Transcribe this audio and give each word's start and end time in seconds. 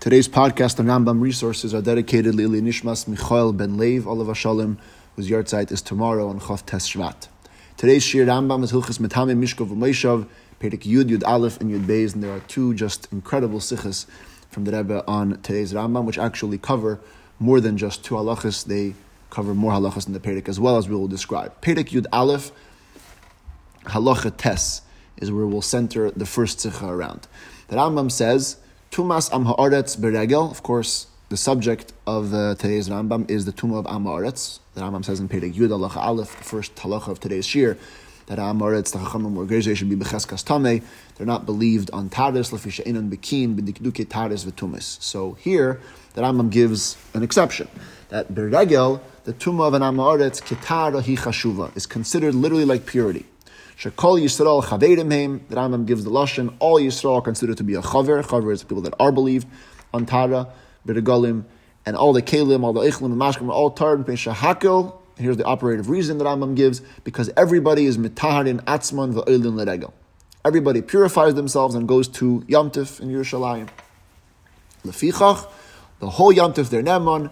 Today's 0.00 0.28
podcast 0.28 0.80
on 0.80 0.86
Rambam 0.86 1.20
resources 1.20 1.74
are 1.74 1.82
dedicated 1.82 2.38
to 2.38 2.48
Nishmas 2.48 3.06
Michael 3.06 3.52
Ben 3.52 3.76
Lev 3.76 4.08
Olav 4.08 4.34
Shalom, 4.34 4.78
whose 5.14 5.28
yahrzeit 5.28 5.70
is 5.70 5.82
tomorrow 5.82 6.26
on 6.26 6.40
Chav 6.40 6.64
Tes 6.64 6.88
Shvat. 6.88 7.28
Today's 7.76 8.02
Shir 8.02 8.24
Rambam 8.24 8.64
is 8.64 8.72
Hilchas 8.72 8.98
Metame 8.98 9.38
Mishkov 9.38 9.68
U'Meishav, 9.68 10.26
Perek 10.58 10.84
Yud, 10.84 11.10
Yud 11.10 11.22
Aleph, 11.26 11.60
and 11.60 11.70
Yud 11.70 11.84
Beis, 11.84 12.14
and 12.14 12.22
there 12.22 12.32
are 12.32 12.40
two 12.40 12.72
just 12.72 13.12
incredible 13.12 13.58
sichas 13.58 14.06
from 14.48 14.64
the 14.64 14.72
Rebbe 14.72 15.04
on 15.06 15.32
today's 15.42 15.74
Rambam, 15.74 16.06
which 16.06 16.16
actually 16.16 16.56
cover 16.56 16.98
more 17.38 17.60
than 17.60 17.76
just 17.76 18.02
two 18.02 18.14
halachas. 18.14 18.64
They 18.64 18.94
cover 19.28 19.52
more 19.54 19.72
halachas 19.72 20.06
in 20.06 20.14
the 20.14 20.20
Perek 20.20 20.48
as 20.48 20.58
well 20.58 20.78
as 20.78 20.88
we 20.88 20.96
will 20.96 21.08
describe. 21.08 21.60
Perek 21.60 21.90
Yud 21.90 22.06
Aleph, 22.10 22.52
halacha 23.84 24.34
Tes, 24.34 24.80
is 25.18 25.30
where 25.30 25.44
we'll 25.44 25.60
center 25.60 26.10
the 26.10 26.24
first 26.24 26.60
sicha 26.60 26.88
around. 26.88 27.28
The 27.68 27.76
Rambam 27.76 28.10
says, 28.10 28.56
Tumas 28.90 29.32
Am 29.32 29.44
Haaretz 29.44 29.96
Beregel. 29.96 30.50
Of 30.50 30.64
course, 30.64 31.06
the 31.28 31.36
subject 31.36 31.92
of 32.08 32.34
uh, 32.34 32.56
today's 32.56 32.88
Rambam 32.88 33.30
is 33.30 33.44
the 33.44 33.52
Tumah 33.52 33.78
of 33.78 33.86
Am 33.86 34.02
Haaretz. 34.02 34.58
The 34.74 34.80
Rambam 34.80 35.04
says 35.04 35.20
in 35.20 35.28
Perek 35.28 35.54
Yud 35.54 35.68
Halacha 35.68 35.98
Aleph, 35.98 36.36
the 36.36 36.42
first 36.42 36.74
halacha 36.74 37.06
of 37.06 37.20
today's 37.20 37.46
shir, 37.46 37.78
that 38.26 38.40
Am 38.40 38.58
Haaretz, 38.58 38.90
the 38.90 38.98
Chachamim 38.98 39.36
or 39.36 39.46
Gezer 39.46 39.76
should 39.76 39.88
be 39.88 39.94
Becheskas 39.94 40.44
Tameh. 40.44 40.82
They're 41.14 41.24
not 41.24 41.46
believed 41.46 41.92
on 41.92 42.10
Taris, 42.10 42.50
Lefisha 42.50 42.84
Inan 42.84 43.10
Bekin, 43.10 43.56
B'dikduke 43.56 44.06
Taris 44.06 44.44
V'tumis. 44.44 45.00
So 45.00 45.34
here, 45.34 45.80
the 46.14 46.22
Rambam 46.22 46.50
gives 46.50 46.96
an 47.14 47.22
exception. 47.22 47.68
That 48.08 48.34
Beregel, 48.34 49.00
the 49.22 49.32
Tumah 49.32 49.68
of 49.68 49.74
an 49.74 49.84
Am 49.84 49.98
Haaretz, 49.98 50.42
Kitara 50.42 51.00
Hi 51.00 51.30
Chashuva, 51.30 51.76
is 51.76 51.86
considered 51.86 52.34
literally 52.34 52.64
like 52.64 52.86
purity. 52.86 53.26
Shekol 53.80 54.20
Yisrael 54.20 54.62
Chaverim 54.62 55.10
Heim. 55.10 55.42
The 55.48 55.56
Rambam 55.56 55.86
gives 55.86 56.04
the 56.04 56.10
lashon. 56.10 56.54
All 56.58 56.78
Yisrael 56.78 57.16
are 57.16 57.22
considered 57.22 57.56
to 57.56 57.64
be 57.64 57.72
a 57.76 57.80
chaver. 57.80 58.22
Chaver 58.22 58.52
is 58.52 58.62
people 58.62 58.82
that 58.82 58.92
are 59.00 59.10
believed 59.10 59.48
on 59.94 60.04
Tara, 60.04 60.48
B'regalim, 60.86 61.44
and 61.86 61.96
all 61.96 62.12
the 62.12 62.20
Kalim, 62.20 62.62
all 62.62 62.74
the 62.74 62.82
Eichlim, 62.82 63.06
and 63.06 63.16
Mashkim 63.16 63.48
are 63.48 63.52
all 63.52 63.70
Tar 63.70 63.94
and 63.94 64.04
Hakel. 64.04 64.94
Here's 65.16 65.38
the 65.38 65.44
operative 65.44 65.88
reason 65.88 66.18
that 66.18 66.24
Rambam 66.24 66.56
gives 66.56 66.80
because 67.04 67.30
everybody 67.38 67.86
is 67.86 67.96
mitahar 67.96 68.46
in 68.46 68.58
atzman 68.60 69.14
va'ilin 69.14 69.54
leregel. 69.54 69.92
Everybody 70.44 70.82
purifies 70.82 71.34
themselves 71.34 71.74
and 71.74 71.88
goes 71.88 72.06
to 72.08 72.44
Yamtif 72.48 73.00
in 73.00 73.08
Yerushalayim. 73.08 73.70
Lefichach, 74.84 75.48
the 76.00 76.10
whole 76.10 76.34
Yamtif 76.34 76.68
their 76.68 76.82
neman, 76.82 77.30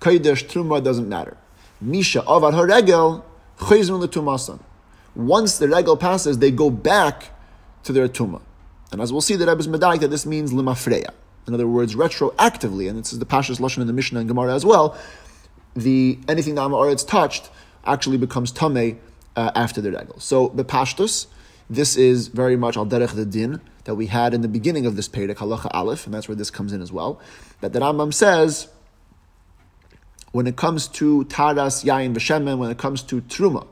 Kodesh 0.00 0.46
Truma 0.48 0.84
doesn't 0.84 1.08
matter. 1.08 1.36
Misha 1.80 2.20
avad 2.22 2.52
haregel 2.52 3.24
chayzun 3.58 4.06
letumasan 4.06 4.60
once 5.26 5.58
the 5.58 5.68
regal 5.68 5.96
passes, 5.96 6.38
they 6.38 6.50
go 6.50 6.70
back 6.70 7.30
to 7.84 7.92
their 7.92 8.08
tuma. 8.08 8.40
And 8.92 9.00
as 9.00 9.12
we'll 9.12 9.20
see, 9.20 9.36
the 9.36 9.46
Rebbe 9.46 9.60
is 9.60 9.68
medayik 9.68 10.00
that 10.00 10.08
this 10.08 10.26
means 10.26 10.52
limafreya. 10.52 11.10
In 11.46 11.54
other 11.54 11.66
words, 11.66 11.94
retroactively, 11.94 12.88
and 12.88 12.98
this 12.98 13.12
is 13.12 13.18
the 13.18 13.26
Pasha's 13.26 13.58
lashon 13.58 13.78
in 13.78 13.86
the 13.86 13.92
Mishnah 13.92 14.20
and 14.20 14.28
Gemara 14.28 14.54
as 14.54 14.64
well. 14.64 14.96
The 15.74 16.18
anything 16.28 16.56
that 16.56 16.62
Amaretz 16.62 17.06
touched 17.06 17.50
actually 17.84 18.18
becomes 18.18 18.52
tame 18.52 19.00
uh, 19.36 19.50
after 19.54 19.80
the 19.80 19.90
regal. 19.90 20.18
So 20.18 20.48
the 20.48 20.64
pashtus, 20.64 21.26
this 21.68 21.96
is 21.96 22.28
very 22.28 22.56
much 22.56 22.76
al 22.76 22.86
derech 22.86 23.14
the 23.14 23.24
din 23.24 23.60
that 23.84 23.94
we 23.94 24.06
had 24.06 24.34
in 24.34 24.42
the 24.42 24.48
beginning 24.48 24.86
of 24.86 24.96
this 24.96 25.08
Perek 25.08 25.36
halacha 25.36 25.70
aleph, 25.72 26.04
and 26.04 26.14
that's 26.14 26.28
where 26.28 26.34
this 26.34 26.50
comes 26.50 26.72
in 26.72 26.82
as 26.82 26.92
well. 26.92 27.20
That 27.60 27.72
the 27.72 27.80
Rambam 27.80 28.12
says 28.12 28.68
when 30.32 30.46
it 30.46 30.56
comes 30.56 30.88
to 30.88 31.24
taras 31.24 31.84
yain 31.84 32.14
v'shemen, 32.14 32.58
when 32.58 32.70
it 32.70 32.78
comes 32.78 33.02
to 33.04 33.20
truma 33.22 33.66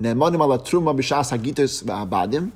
Ne'emanim 0.00 0.40
ala 0.40 0.58
truma 0.58 0.96
b'shas 0.96 1.30
hagitis 1.36 1.84
v'abadim. 1.84 2.52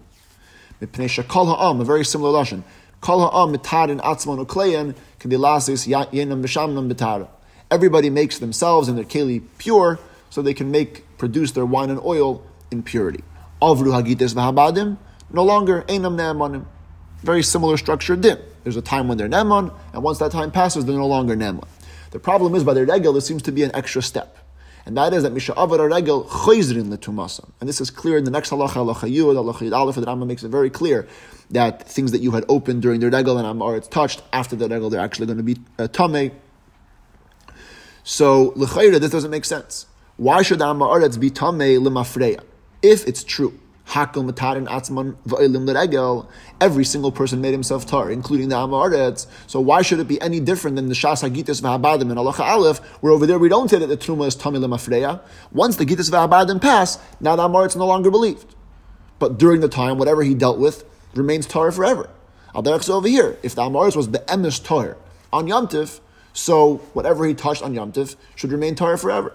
Mipnei 0.81 1.09
shekol 1.09 1.55
ha'am, 1.55 1.79
a 1.79 1.85
very 1.85 2.03
similar 2.03 2.31
lashon. 2.43 2.63
Kol 3.03 3.21
ha'am 3.21 3.55
mitarin 3.55 4.01
atzmon 4.01 4.45
ukleyan 4.45 4.95
kedilasis 5.21 5.87
yenam 5.87 6.43
v'shamnam 6.43 6.91
b'tara. 6.91 7.29
Everybody 7.71 8.09
makes 8.09 8.39
themselves 8.39 8.89
and 8.89 8.97
their 8.97 9.05
keli 9.05 9.43
pure, 9.59 9.99
so 10.31 10.41
they 10.41 10.55
can 10.55 10.71
make 10.71 11.05
produce 11.19 11.53
their 11.53 11.67
wine 11.67 11.91
and 11.91 12.01
oil 12.01 12.43
in 12.71 12.83
purity. 12.83 13.23
Avru 13.61 13.93
hagitis 13.93 14.33
v'habadim, 14.33 14.97
no 15.31 15.45
longer 15.45 15.83
enam 15.83 16.17
ne'emanim. 16.17 16.65
Very 17.19 17.43
similar 17.43 17.77
structure 17.77 18.17
din. 18.17 18.39
There's 18.63 18.77
a 18.77 18.83
time 18.83 19.07
when 19.07 19.19
they're 19.19 19.29
ne'eman, 19.29 19.71
and 19.93 20.03
once 20.03 20.19
that 20.21 20.33
time 20.33 20.51
passes, 20.51 20.87
they're 20.87 20.97
no 20.97 21.07
longer 21.07 21.37
ne'eman. 21.37 21.69
The 22.13 22.19
problem 22.19 22.55
is 22.55 22.65
by 22.65 22.73
their 22.73 22.87
regel, 22.87 23.13
there 23.13 23.21
seems 23.21 23.43
to 23.43 23.53
be 23.53 23.65
an 23.65 23.71
extra 23.75 24.01
step 24.01 24.39
and 24.87 24.97
that 24.97 25.15
is 25.15 25.23
that 25.23 25.33
Misha 25.33 25.55
Avar 25.55 25.89
Regel 25.89 26.25
Choizrin 26.25 26.95
Letumasam. 26.95 27.51
And 27.61 27.69
this 27.69 27.81
is 27.81 27.91
clear 27.91 28.19
in 28.19 28.25
the 28.25 28.31
next 28.31 28.51
halacha, 28.51 28.75
halacha 28.75 29.11
Yud, 29.11 29.35
halacha 29.35 29.69
Yud 29.69 29.77
Aleph, 29.77 29.97
the 29.97 30.03
Rambam 30.03 30.27
makes 30.27 30.43
it 30.43 30.49
very 30.49 30.71
clear 30.71 31.07
that 31.51 31.89
things 31.89 32.13
that 32.13 32.21
you 32.21 32.33
had 32.33 32.45
opened 32.49 32.83
during 32.83 33.01
the 33.01 33.09
Regel 33.11 33.39
and 33.39 33.77
it's 33.77 33.89
touched, 33.89 34.23
after 34.33 34.57
the 34.57 34.69
Regel 34.69 34.91
they're 34.91 35.01
actually 35.01 35.27
going 35.27 35.39
to 35.39 35.45
be 35.45 35.57
uh, 35.79 35.89
Tameh. 35.89 36.33
So, 38.03 38.53
L'chayra, 38.57 39.01
this 39.01 39.11
doesn't 39.11 39.31
make 39.31 39.47
sense. 39.47 39.87
Why 40.17 40.43
should 40.43 40.59
the 40.59 40.67
Amaretz 40.67 41.19
be 41.19 41.31
Tameh 41.31 41.79
Limafreya? 41.79 42.43
If 42.83 43.09
it's 43.09 43.25
true 43.25 43.59
Every 46.61 46.85
single 46.85 47.13
person 47.13 47.41
made 47.41 47.53
himself 47.53 47.87
tar, 47.87 48.11
including 48.11 48.49
the 48.49 48.57
Amaretz. 48.57 49.27
So 49.47 49.61
why 49.61 49.83
should 49.83 50.01
it 50.01 50.09
be 50.09 50.21
any 50.21 50.41
different 50.41 50.77
than 50.77 50.89
the 50.89 50.95
Shas 50.95 51.23
Hagitis 51.23 51.61
v'Habadim 51.61 52.11
and 52.11 52.17
Alacha 52.19 52.41
Aleph, 52.41 52.79
where 53.03 53.13
over 53.13 53.27
there 53.27 53.39
we 53.39 53.49
don't 53.49 53.69
say 53.69 53.79
that 53.79 53.87
the 53.87 53.97
Truma 53.97 54.27
is 54.27 54.35
Tamil 54.35 54.63
Mafreya. 54.63 55.21
Once 55.53 55.77
the 55.77 55.85
Gitis 55.85 56.11
v'Habadim 56.11 56.61
pass, 56.61 56.99
now 57.21 57.37
the 57.37 57.47
Amaretz 57.47 57.77
no 57.77 57.87
longer 57.87 58.11
believed. 58.11 58.55
But 59.19 59.39
during 59.39 59.61
the 59.61 59.69
time, 59.69 59.99
whatever 59.99 60.23
he 60.23 60.35
dealt 60.35 60.59
with 60.59 60.85
remains 61.15 61.47
tar 61.47 61.71
forever. 61.71 62.11
Al 62.55 62.67
over 62.69 63.09
here, 63.09 63.37
if 63.43 63.55
the 63.55 63.63
Amaretz 63.63 63.97
was 63.97 64.09
emes 64.09 64.65
tar 64.65 64.97
on 65.33 65.47
Yomtiv, 65.47 66.01
so 66.33 66.77
whatever 66.95 67.27
he 67.27 67.35
touched 67.35 67.63
on 67.63 67.75
Yomtiv 67.75 68.17
should 68.35 68.51
remain 68.51 68.75
tar 68.75 68.97
forever. 68.97 69.33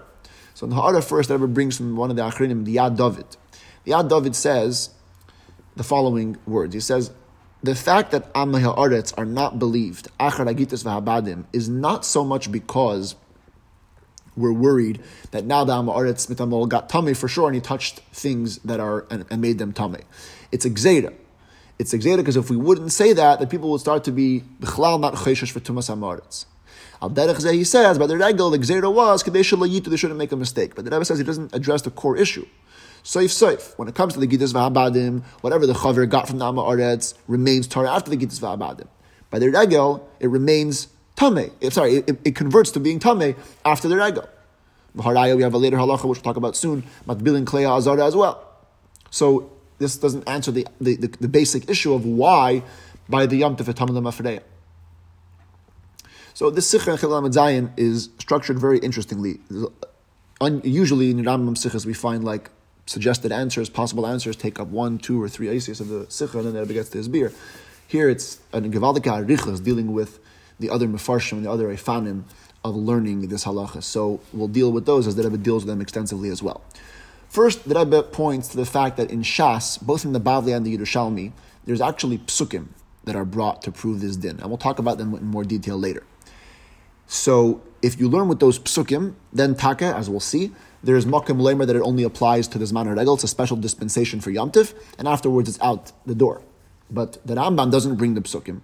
So 0.54 0.64
in 0.66 0.70
the 0.70 1.02
first, 1.02 1.30
ever 1.30 1.46
brings 1.46 1.78
from 1.78 1.96
one 1.96 2.10
of 2.10 2.16
the 2.16 2.22
Achrinim, 2.22 2.64
the 2.66 2.76
Yad 2.76 2.96
David. 2.96 3.36
Yad 3.86 4.08
David 4.08 4.36
says 4.36 4.90
the 5.76 5.82
following 5.82 6.36
words. 6.46 6.74
He 6.74 6.80
says, 6.80 7.10
the 7.62 7.74
fact 7.74 8.10
that 8.12 8.30
Am 8.34 8.54
Ha'aretz 8.54 9.12
are 9.18 9.26
not 9.26 9.58
believed, 9.58 10.08
Achar 10.18 10.46
Agitas 10.46 10.84
v'Habadim, 10.84 11.44
is 11.52 11.68
not 11.68 12.04
so 12.04 12.24
much 12.24 12.50
because 12.50 13.16
we're 14.36 14.52
worried 14.52 15.02
that 15.32 15.44
now 15.44 15.64
the 15.64 15.74
Am 15.74 15.86
Ha'aretz 15.86 16.30
Mitamol 16.30 16.68
got 16.68 16.88
tummy 16.88 17.12
for 17.12 17.28
sure 17.28 17.46
and 17.48 17.54
he 17.54 17.60
touched 17.60 18.00
things 18.12 18.58
that 18.58 18.80
are 18.80 19.06
and, 19.10 19.26
and 19.30 19.42
made 19.42 19.58
them 19.58 19.72
tummy. 19.72 20.00
It's 20.50 20.64
Exeda. 20.64 21.14
It's 21.78 21.92
Exeda 21.92 22.18
because 22.18 22.36
if 22.36 22.48
we 22.50 22.56
wouldn't 22.56 22.92
say 22.92 23.12
that, 23.12 23.38
then 23.38 23.48
people 23.48 23.70
would 23.70 23.80
start 23.80 24.04
to 24.04 24.12
be 24.12 24.42
B'chlal 24.60 25.00
not 25.00 25.14
Cheshesh 25.14 25.50
for 25.50 25.60
Tumas 25.60 25.88
Ha'aretz. 25.88 26.46
Al 27.02 27.10
Derech 27.10 27.52
he 27.52 27.64
says, 27.64 27.98
by 27.98 28.06
the 28.06 28.16
Regel, 28.16 28.50
the 28.50 28.58
Exeda 28.58 28.92
was, 28.92 29.22
they 29.22 29.42
shouldn't 29.42 30.16
make 30.16 30.32
a 30.32 30.36
mistake. 30.36 30.74
But 30.74 30.84
the 30.84 30.90
Rebbe 30.90 31.04
says 31.04 31.18
he 31.18 31.24
doesn't 31.24 31.54
address 31.54 31.82
the 31.82 31.90
core 31.90 32.16
issue. 32.16 32.46
Soif 33.02 33.28
Soif. 33.28 33.76
When 33.78 33.88
it 33.88 33.94
comes 33.94 34.14
to 34.14 34.20
the 34.20 34.26
Giddas 34.26 34.52
V'Abadim, 34.52 35.22
whatever 35.40 35.66
the 35.66 35.72
Chaver 35.72 36.08
got 36.08 36.28
from 36.28 36.38
the 36.38 36.46
Amma 36.46 36.62
Aretz 36.62 37.14
remains 37.28 37.66
Torah 37.66 37.90
after 37.90 38.10
the 38.10 38.16
Giddas 38.16 38.40
V'Abadim. 38.40 38.86
By 39.30 39.38
the 39.38 39.50
Regel, 39.50 40.08
it 40.18 40.28
remains 40.28 40.88
Tameh. 41.16 41.52
Eh, 41.62 41.70
sorry, 41.70 41.96
it, 41.96 42.20
it, 42.24 42.34
converts 42.34 42.70
to 42.72 42.80
being 42.80 42.98
Tameh 42.98 43.36
after 43.64 43.88
the 43.88 43.96
Regel. 43.96 44.28
V'Haraya, 44.96 45.36
we 45.36 45.42
have 45.42 45.54
a 45.54 45.58
later 45.58 45.76
halacha 45.76 46.04
which 46.04 46.18
we'll 46.18 46.22
talk 46.22 46.36
about 46.36 46.56
soon, 46.56 46.82
Matbilin 47.06 47.44
Kleya 47.44 47.76
Azara 47.76 48.06
as 48.06 48.16
well. 48.16 48.46
So 49.10 49.50
this 49.78 49.96
doesn't 49.96 50.28
answer 50.28 50.50
the, 50.50 50.66
the, 50.80 50.96
the, 50.96 51.08
the 51.08 51.28
basic 51.28 51.68
issue 51.70 51.94
of 51.94 52.04
why 52.04 52.62
by 53.08 53.26
the 53.26 53.36
Yom 53.36 53.56
Tov 53.56 53.72
Mafreya. 53.74 54.42
So 56.34 56.48
this 56.48 56.68
Sikha 56.68 56.92
and 56.92 57.00
Zayin 57.00 57.70
is 57.76 58.08
structured 58.18 58.58
very 58.58 58.78
interestingly. 58.78 59.40
Usually 60.62 61.10
in 61.10 61.18
Rambam 61.18 61.56
Sikhas 61.56 61.84
we 61.84 61.92
find 61.92 62.24
like 62.24 62.50
suggested 62.90 63.30
answers, 63.30 63.70
possible 63.70 64.04
answers, 64.04 64.34
take 64.34 64.58
up 64.58 64.66
one, 64.66 64.98
two, 64.98 65.22
or 65.22 65.28
three 65.28 65.48
aces 65.48 65.80
of 65.80 65.88
the 65.88 66.06
sikha, 66.08 66.38
and 66.38 66.54
then 66.54 66.56
it 66.56 66.68
gets 66.68 66.88
to 66.88 66.98
his 66.98 67.08
beer. 67.08 67.32
Here 67.86 68.08
it's 68.08 68.40
an 68.52 68.70
Gevaldika 68.72 69.24
Arichas 69.24 69.62
dealing 69.62 69.92
with 69.92 70.18
the 70.58 70.70
other 70.70 70.88
Mefarshim 70.88 71.34
and 71.34 71.46
the 71.46 71.50
other 71.50 71.68
Ifanim 71.68 72.24
of 72.64 72.74
learning 72.74 73.28
this 73.28 73.44
halacha. 73.44 73.82
So 73.84 74.20
we'll 74.32 74.48
deal 74.48 74.72
with 74.72 74.86
those 74.86 75.06
as 75.06 75.14
the 75.14 75.22
Rebbe 75.22 75.38
deals 75.38 75.64
with 75.64 75.72
them 75.72 75.80
extensively 75.80 76.30
as 76.30 76.42
well. 76.42 76.62
First, 77.28 77.68
the 77.68 77.78
Rebbe 77.78 78.02
points 78.02 78.48
to 78.48 78.56
the 78.56 78.66
fact 78.66 78.96
that 78.96 79.08
in 79.08 79.22
Shas, 79.22 79.80
both 79.80 80.04
in 80.04 80.12
the 80.12 80.20
Bavli 80.20 80.54
and 80.54 80.66
the 80.66 80.76
Yerushalmi, 80.76 81.30
there's 81.66 81.80
actually 81.80 82.18
psukim 82.18 82.66
that 83.04 83.14
are 83.14 83.24
brought 83.24 83.62
to 83.62 83.70
prove 83.70 84.00
this 84.00 84.16
din. 84.16 84.40
And 84.40 84.48
we'll 84.48 84.58
talk 84.58 84.80
about 84.80 84.98
them 84.98 85.14
in 85.14 85.26
more 85.26 85.44
detail 85.44 85.78
later. 85.78 86.02
So 87.06 87.62
if 87.82 88.00
you 88.00 88.08
learn 88.08 88.26
with 88.26 88.40
those 88.40 88.58
psukim, 88.58 89.14
then 89.32 89.54
taka, 89.54 89.94
as 89.96 90.10
we'll 90.10 90.18
see, 90.18 90.50
there 90.82 90.96
is 90.96 91.06
makim 91.06 91.40
lemer 91.40 91.66
that 91.66 91.76
it 91.76 91.82
only 91.82 92.04
applies 92.04 92.48
to 92.48 92.58
the 92.58 92.64
Zman 92.64 92.94
Regel. 92.96 93.14
It's 93.14 93.24
a 93.24 93.28
special 93.28 93.56
dispensation 93.56 94.20
for 94.20 94.30
Yom 94.30 94.52
and 94.98 95.06
afterwards 95.06 95.48
it's 95.48 95.60
out 95.60 95.92
the 96.06 96.14
door. 96.14 96.42
But 96.90 97.24
the 97.26 97.34
Rambam 97.34 97.70
doesn't 97.70 97.96
bring 97.96 98.14
the 98.14 98.20
psukim. 98.20 98.62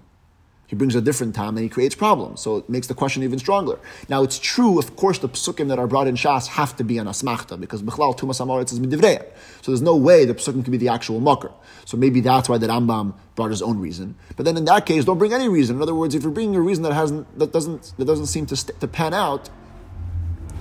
He 0.66 0.74
brings 0.74 0.96
a 0.96 1.00
different 1.00 1.34
time 1.34 1.56
and 1.56 1.60
he 1.60 1.68
creates 1.68 1.94
problems. 1.94 2.40
So 2.40 2.56
it 2.56 2.68
makes 2.68 2.88
the 2.88 2.94
question 2.94 3.22
even 3.22 3.38
stronger. 3.38 3.78
Now 4.08 4.24
it's 4.24 4.38
true, 4.38 4.80
of 4.80 4.96
course, 4.96 5.18
the 5.18 5.28
psukim 5.28 5.68
that 5.68 5.78
are 5.78 5.86
brought 5.86 6.08
in 6.08 6.16
Shas 6.16 6.48
have 6.48 6.74
to 6.76 6.84
be 6.84 6.98
an 6.98 7.06
asmachta 7.06 7.60
because 7.60 7.82
Bichlal 7.82 8.18
Tumas 8.18 8.44
Amoritz 8.44 8.72
is 8.72 8.80
midivreya. 8.80 9.24
So 9.62 9.70
there's 9.70 9.82
no 9.82 9.94
way 9.94 10.24
the 10.24 10.34
psukim 10.34 10.64
can 10.64 10.72
be 10.72 10.78
the 10.78 10.88
actual 10.88 11.20
mucker. 11.20 11.52
So 11.84 11.96
maybe 11.96 12.20
that's 12.20 12.48
why 12.48 12.58
the 12.58 12.66
Rambam 12.66 13.14
brought 13.36 13.50
his 13.50 13.62
own 13.62 13.78
reason. 13.78 14.16
But 14.36 14.44
then 14.44 14.56
in 14.56 14.64
that 14.64 14.86
case, 14.86 15.04
don't 15.04 15.18
bring 15.18 15.32
any 15.32 15.48
reason. 15.48 15.76
In 15.76 15.82
other 15.82 15.94
words, 15.94 16.16
if 16.16 16.24
you're 16.24 16.32
bringing 16.32 16.56
a 16.56 16.60
reason 16.60 16.82
that 16.82 16.92
hasn't 16.92 17.38
that 17.38 17.52
doesn't 17.52 17.92
that 17.96 18.04
doesn't 18.06 18.26
seem 18.26 18.46
to 18.46 18.56
st- 18.56 18.80
to 18.80 18.88
pan 18.88 19.14
out, 19.14 19.48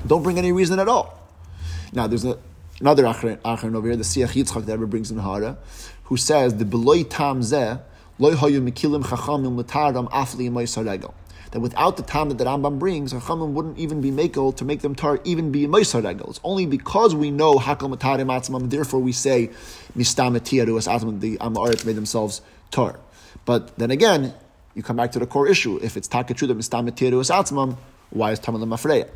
don't 0.06 0.22
bring 0.22 0.38
any 0.38 0.52
reason 0.52 0.78
at 0.78 0.88
all. 0.88 1.15
Now 1.96 2.08
there's 2.08 2.26
a, 2.26 2.38
another 2.80 3.04
achron 3.04 3.76
over 3.76 3.88
here, 3.88 3.96
the 3.96 4.04
Siach 4.04 4.34
Yitzchak 4.34 4.66
that 4.66 4.74
ever 4.74 4.86
brings 4.86 5.10
in 5.10 5.18
Hara, 5.18 5.58
who 6.04 6.18
says 6.18 6.56
the 6.56 6.66
beloy 6.66 7.04
tam 7.04 7.42
zeh 7.42 7.82
Loy 8.18 8.34
Hoyu 8.34 8.62
Mikilim 8.62 9.04
Chachamim 9.04 9.62
Lataram 9.62 10.10
Afli 10.10 10.50
Moisaregel. 10.50 11.14
that 11.52 11.60
without 11.60 11.98
the 11.98 12.04
time 12.04 12.30
that 12.30 12.38
the 12.38 12.46
Rambam 12.46 12.80
brings, 12.80 13.12
Chachamim 13.12 13.52
wouldn't 13.52 13.78
even 13.78 14.00
be 14.00 14.10
makel 14.10 14.56
to 14.56 14.64
make 14.64 14.80
them 14.82 14.96
tar, 14.96 15.20
even 15.26 15.52
be 15.52 15.68
Moisar 15.68 16.02
Regel. 16.02 16.30
It's 16.30 16.40
only 16.42 16.66
because 16.66 17.14
we 17.14 17.30
know 17.30 17.56
Hakal 17.56 17.94
Matarim 17.94 18.28
Atzmam, 18.28 18.70
therefore 18.70 19.02
we 19.02 19.12
say 19.12 19.50
Mistamatia 19.98 20.78
as 20.78 20.86
the 21.20 21.38
Amaretz 21.40 21.86
made 21.86 21.98
themselves 21.98 22.42
tar. 22.72 23.00
But 23.44 23.78
then 23.78 23.92
again, 23.92 24.34
you 24.76 24.82
come 24.82 24.96
back 24.96 25.12
to 25.14 25.20
the 25.20 25.28
core 25.28 25.48
issue. 25.48 25.78
If 25.82 25.98
it's 25.98 26.08
Takatru 26.08 26.48
the 26.48 26.56
Mistamatia 26.56 27.12
Atzmam, 27.12 27.76
why 28.16 28.32
is 28.32 28.40
Tamalim 28.40 28.70
Mafreya? 28.70 29.08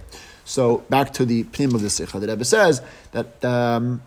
So 0.45 0.79
back 0.89 1.13
to 1.13 1.25
the 1.25 1.43
pnim 1.45 1.73
of 1.73 1.81
the 1.81 1.89
Sikha, 1.89 2.19
the 2.19 2.27
Rebbe 2.27 2.43
says 2.43 2.81
that 3.11 3.43
um, 3.45 4.01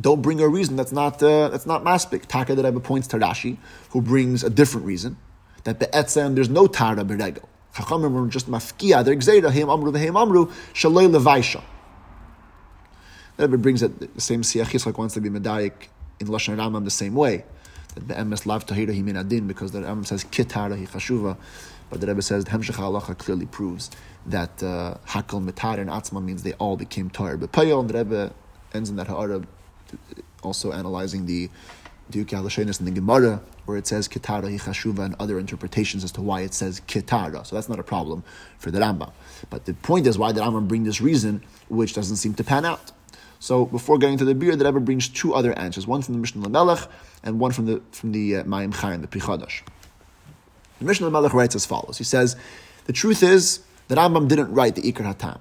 don't 0.00 0.22
bring 0.22 0.40
a 0.40 0.48
reason 0.48 0.76
that's 0.76 0.92
not 0.92 1.22
uh, 1.22 1.48
that's 1.48 1.66
not 1.66 1.84
maspik. 1.84 2.26
Taka 2.26 2.54
that 2.54 2.64
Rebbe 2.64 2.80
points 2.80 3.08
to 3.08 3.18
Rashi, 3.18 3.56
who 3.90 4.00
brings 4.00 4.44
a 4.44 4.50
different 4.50 4.86
reason 4.86 5.16
that 5.64 5.80
the 5.80 5.86
be'etzem 5.86 6.34
there's 6.34 6.48
no 6.48 6.66
tara 6.66 7.04
beregel. 7.04 7.44
Chachamim 7.74 8.12
were 8.12 8.26
just 8.28 8.48
mafkia. 8.48 9.04
They're 9.04 9.16
gzeira 9.16 9.50
him 9.50 9.68
amru 9.68 9.92
v'hem 9.92 10.20
amru 10.20 10.46
shaloi 10.72 11.10
levaisha. 11.10 11.62
The 13.36 13.48
Rebbe 13.48 13.58
brings 13.58 13.82
it 13.82 14.14
the 14.14 14.20
same 14.20 14.42
siach 14.42 14.86
like 14.86 14.96
wants 14.96 15.14
to 15.14 15.20
be 15.20 15.28
medayik 15.28 15.88
in 16.20 16.28
lashon 16.28 16.56
Rambam 16.56 16.84
the 16.84 16.90
same 16.90 17.14
way. 17.14 17.44
That 17.94 18.06
the 18.06 18.14
be'emes 18.14 18.46
lav 18.46 18.64
tahira 18.64 18.94
hi 18.94 19.02
min 19.02 19.16
adin 19.16 19.46
because 19.46 19.72
the 19.72 19.80
Rambam 19.80 20.06
says 20.06 20.24
kitara 20.24 20.78
hi 20.78 20.86
chashuva, 20.86 21.36
but 21.90 22.00
the 22.00 22.06
Rebbe 22.06 22.22
says 22.22 22.44
the 22.44 22.50
hemshech 22.50 22.74
halacha 22.74 23.16
clearly 23.16 23.46
proves 23.46 23.90
that 24.26 24.62
uh, 24.62 24.96
hakal 25.06 25.44
mitar 25.44 25.78
and 25.78 25.88
atzma 25.90 26.22
means 26.22 26.42
they 26.42 26.54
all 26.54 26.76
became 26.76 27.10
tar. 27.10 27.36
But 27.36 27.52
payol 27.52 27.80
and 27.80 27.90
the 27.90 27.98
Rebbe 27.98 28.32
ends 28.74 28.90
in 28.90 28.96
that 28.96 29.06
ha'ara 29.06 29.42
also 30.42 30.72
analyzing 30.72 31.26
the 31.26 31.50
Duke 32.08 32.28
Lashenis 32.28 32.78
in 32.78 32.86
the 32.86 32.92
Gemara, 32.92 33.40
where 33.64 33.76
it 33.76 33.86
says 33.86 34.06
Kitara 34.06 34.56
Hichashuva 34.56 35.00
and 35.00 35.16
other 35.18 35.40
interpretations 35.40 36.04
as 36.04 36.12
to 36.12 36.22
why 36.22 36.42
it 36.42 36.54
says 36.54 36.80
Kitara. 36.86 37.44
So 37.44 37.56
that's 37.56 37.68
not 37.68 37.80
a 37.80 37.82
problem 37.82 38.22
for 38.58 38.70
the 38.70 38.78
Rambam. 38.78 39.10
But 39.50 39.64
the 39.64 39.74
point 39.74 40.06
is 40.06 40.16
why 40.16 40.30
the 40.30 40.40
Rambam 40.40 40.68
bring 40.68 40.84
this 40.84 41.00
reason, 41.00 41.42
which 41.68 41.94
doesn't 41.94 42.16
seem 42.16 42.34
to 42.34 42.44
pan 42.44 42.64
out. 42.64 42.92
So 43.40 43.66
before 43.66 43.98
getting 43.98 44.18
to 44.18 44.24
the 44.24 44.34
beer, 44.34 44.54
the 44.54 44.64
Rebbe 44.64 44.80
brings 44.80 45.08
two 45.08 45.34
other 45.34 45.52
answers, 45.58 45.86
one 45.86 46.02
from 46.02 46.14
the 46.14 46.20
Mishnah 46.20 46.48
Lamelech 46.48 46.88
and 47.22 47.40
one 47.40 47.50
from 47.50 47.66
the 47.66 47.82
from 47.90 48.12
the 48.12 48.36
uh, 48.36 48.44
Mayim 48.44 48.72
Chaim, 48.72 49.00
the 49.02 49.08
Pri 49.08 49.20
Chadash. 49.20 49.62
The 50.78 50.84
Mishnah 50.84 51.10
Lamelech 51.10 51.32
writes 51.32 51.54
as 51.54 51.64
follows. 51.64 51.98
He 51.98 52.04
says, 52.04 52.36
the 52.84 52.92
truth 52.92 53.22
is 53.22 53.60
that 53.88 53.98
Rambam 53.98 54.28
didn't 54.28 54.52
write 54.52 54.74
the 54.74 54.82
Ikar 54.82 55.14
Hatam. 55.14 55.40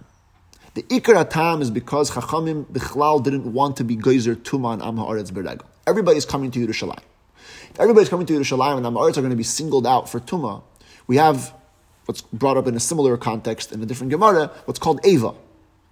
The 0.73 0.83
Ikar 0.83 1.25
Hatam 1.25 1.61
is 1.61 1.71
because 1.71 2.11
Chachamim 2.11 2.65
Bichlal 2.65 3.23
didn't 3.23 3.51
want 3.51 3.77
to 3.77 3.83
be 3.83 3.95
Geyser 3.95 4.35
Tuman 4.35 4.85
Am 4.85 4.97
Haaretz 4.97 5.31
Beregel. 5.31 5.65
Everybody's 5.87 6.25
coming 6.25 6.51
to 6.51 6.59
Yerushalayim. 6.65 7.03
If 7.69 7.79
everybody's 7.79 8.09
coming 8.09 8.25
to 8.27 8.33
Yerushalayim 8.33 8.77
and 8.77 8.85
Am 8.85 8.93
Haaretz 8.93 9.17
are 9.17 9.21
going 9.21 9.29
to 9.29 9.35
be 9.35 9.43
singled 9.43 9.85
out 9.85 10.09
for 10.09 10.19
Tuma, 10.19 10.63
we 11.07 11.17
have 11.17 11.53
what's 12.05 12.21
brought 12.21 12.57
up 12.57 12.67
in 12.67 12.75
a 12.75 12.79
similar 12.79 13.17
context 13.17 13.71
in 13.71 13.81
a 13.81 13.85
different 13.85 14.11
Gemara, 14.11 14.51
what's 14.65 14.79
called 14.79 14.99
Ava, 15.05 15.33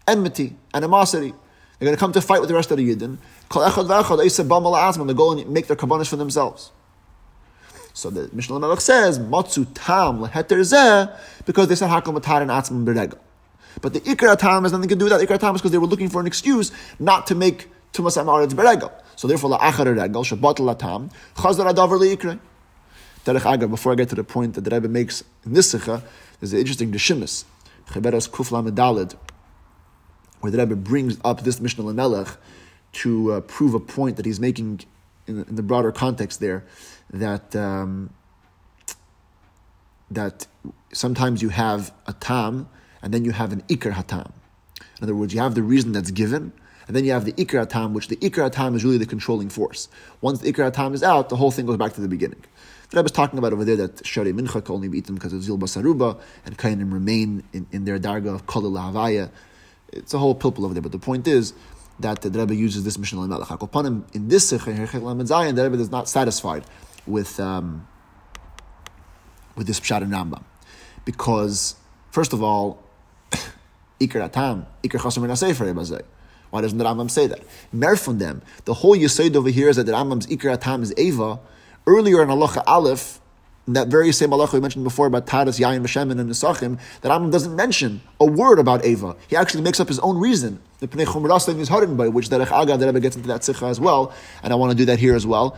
enmity, 0.08 0.56
animosity. 0.74 1.34
They're 1.80 1.88
going 1.88 1.96
to 1.96 2.00
come 2.00 2.14
to 2.14 2.22
fight 2.22 2.40
with 2.40 2.50
the 2.50 2.56
rest 2.56 2.72
of 2.72 2.78
the 2.78 2.96
Yidden. 2.96 3.18
They 5.08 5.14
go 5.14 5.32
and 5.32 5.50
make 5.50 5.68
their 5.68 5.76
kabbanis 5.76 6.08
for 6.08 6.16
themselves. 6.16 6.72
So 7.94 8.10
the 8.10 8.30
Mishnah 8.34 8.60
Melech 8.60 8.82
says, 8.82 9.20
Matzu 9.20 9.68
tam 9.74 10.20
leheter 10.20 10.60
zeh, 10.60 11.16
because 11.46 11.68
they 11.68 11.76
said 11.76 11.90
hakal 11.90 12.18
matar 12.18 12.42
and 12.42 12.88
beregel. 12.88 13.20
But 13.82 13.94
the 13.94 14.02
Ikra 14.02 14.38
Tam 14.38 14.64
has 14.64 14.72
nothing 14.72 14.90
to 14.90 14.96
do 14.96 15.06
with 15.06 15.14
that. 15.14 15.28
Ikra 15.28 15.40
Tam 15.40 15.56
is 15.56 15.62
because 15.62 15.72
they 15.72 15.78
were 15.78 15.88
looking 15.88 16.10
for 16.10 16.20
an 16.20 16.28
excuse 16.28 16.72
not 17.00 17.28
to 17.28 17.36
make 17.36 17.70
Tumas 17.92 18.22
Amaretz 18.22 18.54
Beregel. 18.54 18.92
So 19.16 19.28
therefore, 19.28 19.58
La'achar 19.58 19.86
Regel, 19.86 20.24
Shabbat 20.24 20.58
Latam, 20.58 21.12
Chazar 21.36 21.72
Adavar 21.72 22.00
Li'ikra. 22.00 22.40
Derech 23.26 23.52
Agar, 23.52 23.68
before 23.68 23.94
I 23.94 23.96
get 23.96 24.10
to 24.10 24.16
the 24.16 24.24
point 24.24 24.56
that 24.56 24.62
the 24.62 24.72
Rebbe 24.72 24.90
makes 24.90 25.24
in 25.46 25.54
this 25.54 25.72
Sikha, 25.72 26.04
there's 26.40 26.52
an 26.52 26.60
interesting 26.60 26.92
Deshimis, 26.92 27.46
Cheberas 27.88 28.30
Kufla 28.30 28.68
Medalid, 28.68 29.16
where 30.42 30.52
the 30.52 30.58
Rebbe 30.58 30.76
brings 30.76 31.18
up 31.24 31.42
this 31.44 31.62
Mishnah 31.62 31.86
Lamelech 31.86 32.36
to 32.94 33.34
uh, 33.34 33.42
prove 33.42 33.74
a 33.74 33.80
point 33.80 34.18
that 34.18 34.26
he's 34.26 34.42
making 34.42 34.82
in, 35.26 35.46
in 35.46 35.56
the 35.56 35.64
broader 35.64 35.92
context 35.94 36.42
there, 36.42 36.66
that 37.14 37.56
um, 37.56 38.10
that 40.12 40.48
sometimes 40.92 41.42
you 41.42 41.50
have 41.50 41.94
a 42.08 42.14
tam 42.14 42.68
and 43.02 43.14
then 43.14 43.24
you 43.24 43.32
have 43.32 43.52
an 43.52 43.62
ikar 43.64 43.94
hatam. 43.94 44.32
In 44.98 45.04
other 45.04 45.16
words, 45.16 45.34
you 45.34 45.40
have 45.40 45.56
the 45.56 45.64
reason 45.64 45.92
that's 45.92 46.12
given, 46.12 46.54
and 46.88 46.96
then 46.96 47.06
you 47.06 47.12
have 47.12 47.26
the 47.26 47.34
ikar 47.34 47.68
hatam, 47.68 47.94
which 47.94 48.08
the 48.08 48.16
ikar 48.18 48.50
hatam 48.50 48.76
is 48.76 48.84
really 48.84 48.98
the 48.98 49.06
controlling 49.06 49.50
force. 49.50 49.88
Once 50.22 50.40
the 50.40 50.52
ikar 50.52 50.72
hatam 50.72 50.94
is 50.94 51.04
out, 51.04 51.30
the 51.30 51.36
whole 51.36 51.52
thing 51.52 51.66
goes 51.66 51.78
back 51.78 51.94
to 51.94 52.02
the 52.02 52.08
beginning. 52.08 52.44
The 52.90 52.98
Rebbe 52.98 53.06
is 53.06 53.12
talking 53.12 53.40
about 53.40 53.54
over 53.54 53.66
there 53.66 53.76
that 53.76 54.06
Shari 54.06 54.34
Mincha 54.34 54.64
can 54.64 54.76
only 54.76 54.88
be 54.88 55.00
eaten 55.00 55.16
because 55.16 55.34
of 55.34 55.44
Zil 55.44 55.58
Basaruba, 55.58 56.20
and 56.46 56.58
Kainim 56.58 56.94
remain 56.94 57.44
in, 57.54 57.68
in 57.72 57.86
their 57.86 58.00
darga 58.00 58.34
of 58.34 58.46
Kol 58.46 58.64
Havaya. 58.64 59.30
It's 59.92 60.14
a 60.14 60.20
whole 60.20 60.36
pilpul 60.36 60.64
over 60.66 60.74
there, 60.74 60.82
but 60.82 60.92
the 60.92 61.00
point 61.00 61.28
is 61.28 61.54
that 62.00 62.22
the 62.22 62.30
Rebbe 62.32 62.56
uses 62.56 62.84
this 62.84 62.98
mission 62.98 63.20
in 63.20 64.06
in 64.14 64.28
this 64.28 64.50
Sikh, 64.50 64.62
the 64.64 65.70
Rebbe 65.70 65.82
is 65.82 65.92
not 65.92 66.10
satisfied 66.10 66.66
with 67.06 67.40
um, 67.40 67.88
with 69.56 69.68
this 69.68 69.80
Pshat 69.80 70.02
and 70.02 70.12
Rambam. 70.12 70.44
Because, 71.06 71.76
first 72.12 72.34
of 72.34 72.42
all, 72.42 72.82
Iker 74.00 74.24
Atam, 74.24 74.66
Why 76.50 76.62
doesn't 76.62 76.78
the 76.78 76.84
Rambam 76.84 77.10
say 77.10 77.28
that? 77.28 77.44
Mer 77.72 77.96
them, 77.96 78.42
the 78.66 78.74
whole 78.76 78.96
Yesod 78.96 79.36
over 79.36 79.50
here 79.50 79.70
is 79.70 79.76
that 79.76 79.86
the 79.86 79.92
Rambam's 79.92 80.28
Iker 80.28 80.54
Atam 80.54 80.84
is 80.84 80.94
Eva. 80.98 81.40
Earlier 81.86 82.24
in 82.24 82.30
Halacha 82.30 82.64
Aleph, 82.66 83.20
that 83.68 83.88
very 83.88 84.12
same 84.12 84.30
halacha 84.30 84.54
we 84.54 84.60
mentioned 84.60 84.84
before 84.84 85.08
about 85.08 85.26
Tadas, 85.26 85.60
Yain, 85.60 85.82
Vashemin, 85.82 86.20
and 86.20 86.30
Nesachim, 86.30 86.80
that 87.02 87.10
Rambam 87.10 87.32
doesn't 87.32 87.56
mention 87.56 88.02
a 88.20 88.26
word 88.26 88.60
about 88.60 88.86
Eva. 88.86 89.16
He 89.28 89.36
actually 89.36 89.62
makes 89.62 89.80
up 89.80 89.88
his 89.88 90.00
own 90.00 90.18
reason. 90.18 90.62
The 90.80 90.88
Pnei 90.88 91.06
Chumrasim 91.06 91.60
is 91.60 91.70
hardened 91.70 91.98
by 91.98 92.10
which 92.10 92.30
Derech 92.30 92.52
Aga, 92.52 92.78
the 92.78 92.88
Rebbe 92.88 93.00
gets 93.00 93.16
into 93.16 93.28
that 93.30 93.44
sikha 93.44 93.66
as 93.66 93.80
well, 93.80 94.14
and 94.44 94.52
I 94.52 94.58
want 94.58 94.72
to 94.72 94.78
do 94.78 94.86
that 94.86 95.00
here 95.00 95.16
as 95.16 95.26
well, 95.26 95.58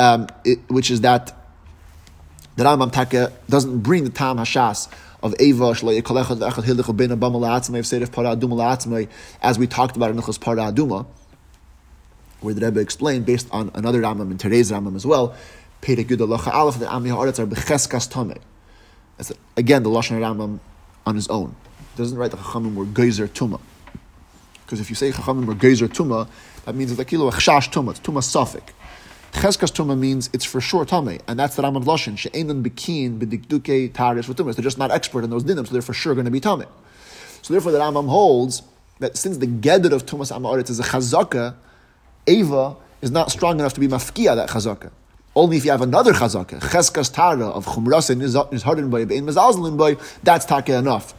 um, 0.00 0.26
it, 0.44 0.58
which 0.68 0.90
is 0.90 1.02
that 1.02 1.36
the 2.56 2.64
Rambam 2.64 2.90
Taka 2.90 3.32
doesn't 3.48 3.80
bring 3.80 4.04
the 4.04 4.10
Tam 4.10 4.38
Hashas 4.38 4.90
of 5.22 5.34
Eva, 5.38 5.70
as 9.42 9.58
we 9.58 9.66
talked 9.66 9.96
about 9.96 10.10
in 10.10 10.16
Nichos 10.16 10.40
Para 10.40 10.72
Aduma, 10.72 11.06
where 12.40 12.54
the 12.54 12.64
Rebbe 12.64 12.80
explained, 12.80 13.26
based 13.26 13.46
on 13.52 13.70
another 13.74 14.00
Rambam 14.00 14.30
and 14.30 14.40
today's 14.40 14.70
Rambam 14.72 14.96
as 14.96 15.04
well, 15.04 15.34
Perek 15.82 16.06
Yud 16.06 16.16
Alacha 16.16 16.52
Aleph, 16.52 16.78
that 16.78 16.88
Becheskas. 16.88 18.40
Again 19.58 19.82
the 19.82 19.90
Lashon 19.90 20.18
Rambam 20.18 20.58
on 21.04 21.14
his 21.14 21.28
own. 21.28 21.54
It 21.94 21.98
doesn't 21.98 22.16
write 22.16 22.30
the 22.30 22.38
Chachamim 22.38 22.74
were 22.74 22.86
Geyser 22.86 23.28
Tuma. 23.28 23.60
Because 24.64 24.80
if 24.80 24.88
you 24.88 24.96
say 24.96 25.12
Chachamim 25.12 25.44
were 25.44 25.54
Geyser 25.54 25.88
Tuma, 25.88 26.26
that 26.64 26.74
means 26.74 26.90
it's 26.90 26.98
like 26.98 27.08
Kilo 27.08 27.30
Echshash 27.30 27.70
Tuma, 27.70 27.90
it's 27.90 28.00
Tuma 28.00 28.22
Suffolk. 28.22 28.72
Cheskas 29.32 29.72
Tuma 29.72 29.96
means 29.98 30.28
it's 30.32 30.44
for 30.44 30.60
sure 30.60 30.84
Tame, 30.84 31.18
and 31.26 31.38
that's 31.38 31.56
the 31.56 31.62
Rambam 31.62 31.84
Lashon. 31.84 32.18
She'enan 32.18 32.62
Bikin 32.62 33.18
b'dikduke 33.18 33.92
taris 33.92 34.26
v'tumas. 34.26 34.56
They're 34.56 34.62
just 34.62 34.78
not 34.78 34.90
expert 34.90 35.24
in 35.24 35.30
those 35.30 35.44
dinim, 35.44 35.66
so 35.66 35.72
they're 35.72 35.82
for 35.82 35.94
sure 35.94 36.14
going 36.14 36.26
to 36.26 36.30
be 36.30 36.40
Tame. 36.40 36.66
So 37.42 37.54
therefore, 37.54 37.72
the 37.72 37.78
Rambam 37.78 38.08
holds 38.08 38.62
that 38.98 39.16
since 39.16 39.38
the 39.38 39.46
gedder 39.46 39.92
of 39.92 40.04
Tumas 40.04 40.30
Amaretz 40.30 40.68
is 40.68 40.78
a 40.78 40.82
chazaka, 40.82 41.54
Eva 42.26 42.76
is 43.00 43.10
not 43.10 43.30
strong 43.30 43.58
enough 43.58 43.72
to 43.74 43.80
be 43.80 43.88
mafkia 43.88 44.36
that 44.36 44.50
chazaka. 44.50 44.90
Only 45.34 45.56
if 45.56 45.64
you 45.64 45.70
have 45.70 45.80
another 45.80 46.12
chazaka, 46.12 46.60
cheskas 46.60 47.10
tara 47.10 47.48
of 47.48 47.64
chumrasin 47.64 48.20
is 48.20 48.62
hardened 48.62 48.90
by 48.90 49.04
bein 49.06 49.24
mezalzlin 49.24 49.78
by, 49.78 49.96
that's 50.22 50.44
taka 50.44 50.74
enough 50.76 51.14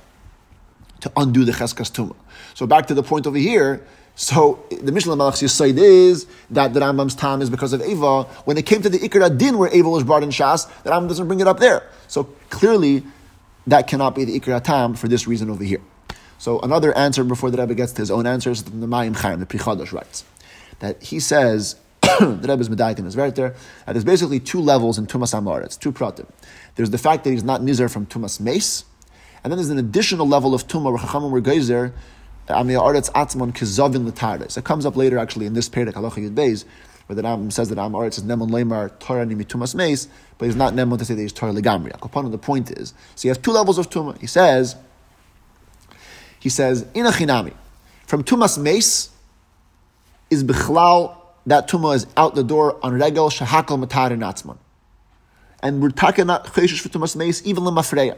to 1.00 1.12
undo 1.18 1.44
the 1.44 1.54
cheskas 1.54 1.92
tuma. 1.92 2.16
So 2.54 2.68
back 2.68 2.86
to 2.88 2.94
the 2.94 3.02
point 3.02 3.26
over 3.26 3.38
here, 3.38 3.84
so 4.22 4.64
the 4.70 4.92
Mishnah 4.92 5.16
Malach's 5.16 5.42
Yisaid 5.42 5.80
is 5.80 6.28
that 6.52 6.76
the 6.76 6.80
Rambam's 6.80 7.16
time 7.16 7.42
is 7.42 7.50
because 7.50 7.74
of 7.74 7.82
Eva. 7.82 8.24
When 8.46 8.56
it 8.56 8.68
came 8.68 8.84
to 8.84 8.90
the 8.90 9.00
Ikar 9.00 9.36
Din 9.36 9.58
where 9.58 9.74
Eva 9.74 9.90
was 9.90 10.04
brought 10.04 10.22
in 10.22 10.30
Shas, 10.30 10.70
the 10.84 10.92
Rambam 10.92 11.08
doesn't 11.08 11.26
bring 11.26 11.40
it 11.40 11.48
up 11.48 11.60
there. 11.60 11.90
So 12.08 12.26
clearly, 12.52 13.02
that 13.66 13.88
cannot 13.88 14.14
be 14.14 14.24
the 14.24 14.40
Ikar 14.40 14.64
Tam 14.64 14.94
for 14.94 15.08
this 15.08 15.26
reason 15.26 15.50
over 15.50 15.64
here. 15.64 15.82
So 16.38 16.60
another 16.60 16.96
answer 16.96 17.24
before 17.24 17.50
the 17.50 17.58
Rebbe 17.58 17.74
gets 17.74 17.94
to 17.94 18.04
his 18.04 18.12
own 18.12 18.28
answer 18.28 18.52
is 18.52 18.62
the 18.62 18.72
Mayim 18.72 19.16
Chaim, 19.16 19.40
the 19.40 19.48
Pri 19.48 19.58
Chadash 19.58 19.92
writes 19.92 20.24
that 20.82 21.02
he 21.02 21.20
says 21.20 21.78
the 22.02 22.46
Rebbe's 22.48 22.70
Medayik 22.70 23.00
in 23.00 23.06
his 23.06 23.16
Verter, 23.16 23.56
that 23.88 23.94
there's 23.94 24.06
basically 24.06 24.40
two 24.40 24.62
levels 24.62 25.00
in 25.00 25.08
Tumas 25.08 25.34
Amaretz, 25.34 25.80
two 25.80 25.92
pratim. 25.92 26.30
There's 26.76 26.92
the 26.92 27.00
fact 27.00 27.24
that 27.24 27.32
he's 27.32 27.44
not 27.44 27.62
Nizer 27.62 27.92
from 27.92 28.06
Tumas 28.06 28.40
Mace, 28.40 28.86
and 29.44 29.52
then 29.52 29.58
there's 29.58 29.72
an 29.72 29.80
additional 29.80 30.28
level 30.28 30.54
of 30.54 30.68
Tumah, 30.68 30.92
where 30.92 31.02
Chachamim 31.02 31.32
were 31.32 31.42
It 32.50 32.54
comes 34.64 34.86
up 34.86 34.96
later 34.96 35.18
actually 35.18 35.46
in 35.46 35.54
this 35.54 35.70
Perek, 35.70 35.94
Halacha 35.94 36.18
Yud 36.18 36.36
Beis, 36.36 36.66
where 37.06 37.16
the 37.16 37.24
Ram 37.24 37.52
says 37.52 37.70
that 37.70 37.78
Am 37.78 37.94
Aretz 37.94 38.18
is 38.18 38.24
Nemon 38.24 38.50
Lemar 38.50 38.98
Torah 39.00 39.26
Nimi 39.26 39.46
Tumas 39.46 39.76
Mace, 39.76 40.08
but 40.38 40.46
he's 40.46 40.56
not 40.56 40.74
Nemon 40.74 40.98
to 40.98 41.06
say 41.06 41.14
that 41.14 41.22
he's 41.22 41.34
Torah 41.34 41.54
Legamri. 41.54 42.32
The 42.32 42.38
point 42.38 42.72
is, 42.72 42.94
so 43.16 43.28
you 43.28 43.32
have 43.32 43.42
two 43.42 43.52
levels 43.52 43.78
of 43.78 43.90
Tumah. 43.90 44.20
He 44.20 44.28
says, 44.28 44.76
he 46.40 46.50
says, 46.50 46.84
Inachinami, 46.96 47.54
from 48.08 48.24
Tumas 48.24 48.58
Mace 48.62 49.10
is 50.30 50.44
Bichlal 50.44 51.18
that 51.46 51.68
tumah 51.68 51.96
is 51.96 52.08
out 52.18 52.36
the 52.36 52.44
door 52.44 52.78
on 52.84 52.94
regel 52.94 53.30
shahakal 53.30 53.84
matar 53.84 54.12
and 54.12 54.22
atzman. 54.22 54.58
And 55.64 55.82
we're 55.82 55.90
talking 55.90 56.24
about 56.24 56.46
cheshish 56.54 56.80
for 56.82 56.90
tumas 56.90 57.16
meis 57.16 57.46
even 57.46 57.64
lemafreya. 57.64 58.18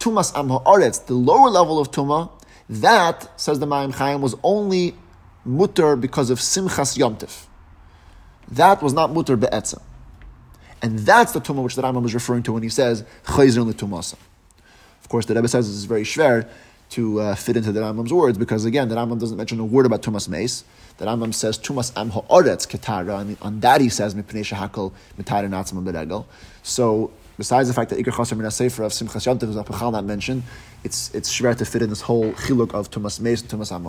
Tumas 0.00 0.36
am 0.36 0.48
ha'aretz, 0.48 1.06
the 1.06 1.14
lower 1.14 1.48
level 1.50 1.78
of 1.78 1.90
tumah, 1.90 2.30
that 2.68 3.40
says 3.40 3.58
the 3.58 3.66
Mayim 3.66 3.94
Chaim 3.94 4.22
was 4.22 4.34
only 4.42 4.94
mutter 5.44 5.96
because 5.96 6.30
of 6.30 6.38
simchas 6.38 6.96
yomtiv. 6.98 7.46
That 8.48 8.82
was 8.82 8.92
not 8.92 9.12
mutter 9.12 9.36
be'etzah. 9.36 9.82
And 10.82 10.98
that's 10.98 11.32
the 11.32 11.40
tumah 11.40 11.62
which 11.62 11.76
the 11.76 11.82
Rambam 11.82 12.04
is 12.04 12.14
referring 12.14 12.42
to 12.44 12.52
when 12.52 12.62
he 12.62 12.68
says 12.68 13.04
chayzer 13.24 13.70
letumasa. 13.70 14.16
Of 15.00 15.08
course, 15.08 15.26
the 15.26 15.34
Rebbe 15.34 15.48
says 15.48 15.66
this 15.66 15.76
is 15.76 15.84
very 15.84 16.02
schwer 16.02 16.48
to 16.90 17.20
uh, 17.20 17.34
fit 17.34 17.56
into 17.56 17.72
the 17.72 17.80
Rambam's 17.80 18.12
words 18.12 18.38
because 18.38 18.64
again, 18.64 18.88
the 18.88 18.94
Rambam 18.94 19.18
doesn't 19.18 19.36
mention 19.36 19.58
a 19.60 19.64
word 19.64 19.86
about 19.86 20.02
tumas 20.02 20.28
meis. 20.28 20.64
The 20.98 21.06
Rambam 21.06 21.34
says 21.34 21.58
tumas 21.58 21.92
am 21.96 22.10
ha'oretz 22.10 22.68
ketara, 22.68 23.20
and 23.20 23.36
on 23.42 23.60
that 23.60 23.80
he 23.80 23.88
says 23.88 24.14
mipnei 24.14 24.44
shahakol 24.44 24.92
mitara 25.18 25.48
natzma 25.48 25.82
beregel. 25.82 26.26
So 26.62 27.12
besides 27.36 27.68
the 27.68 27.74
fact 27.74 27.90
that 27.90 27.98
Iker 27.98 28.16
Chaser 28.16 28.36
Min 28.36 28.46
of 28.46 28.52
Simchas 28.52 29.26
Yom 29.26 29.36
is 29.36 29.56
Apachal 29.56 29.92
not 29.92 30.04
mentioned, 30.04 30.42
it's 30.82 31.14
it's 31.14 31.32
schwer 31.32 31.56
to 31.56 31.64
fit 31.64 31.82
in 31.82 31.90
this 31.90 32.02
whole 32.02 32.32
chiluk 32.32 32.74
of 32.74 32.90
tumas 32.90 33.20
meis 33.20 33.42
and 33.42 33.50
tumas 33.50 33.72
am. 33.72 33.86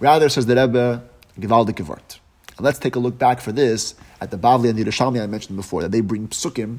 Rather, 0.00 0.28
says 0.28 0.46
the 0.46 0.54
Rebbe, 0.54 1.02
Givaldik 1.38 1.74
Gevart. 1.74 2.18
And 2.56 2.64
let's 2.64 2.78
take 2.78 2.96
a 2.96 2.98
look 2.98 3.18
back 3.18 3.40
for 3.40 3.52
this 3.52 3.94
at 4.20 4.30
the 4.30 4.38
Bavli 4.38 4.68
and 4.68 4.78
the 4.78 4.84
Yerushalmi 4.84 5.22
I 5.22 5.26
mentioned 5.26 5.56
before, 5.56 5.82
that 5.82 5.92
they 5.92 6.00
bring 6.00 6.28
psukim 6.28 6.78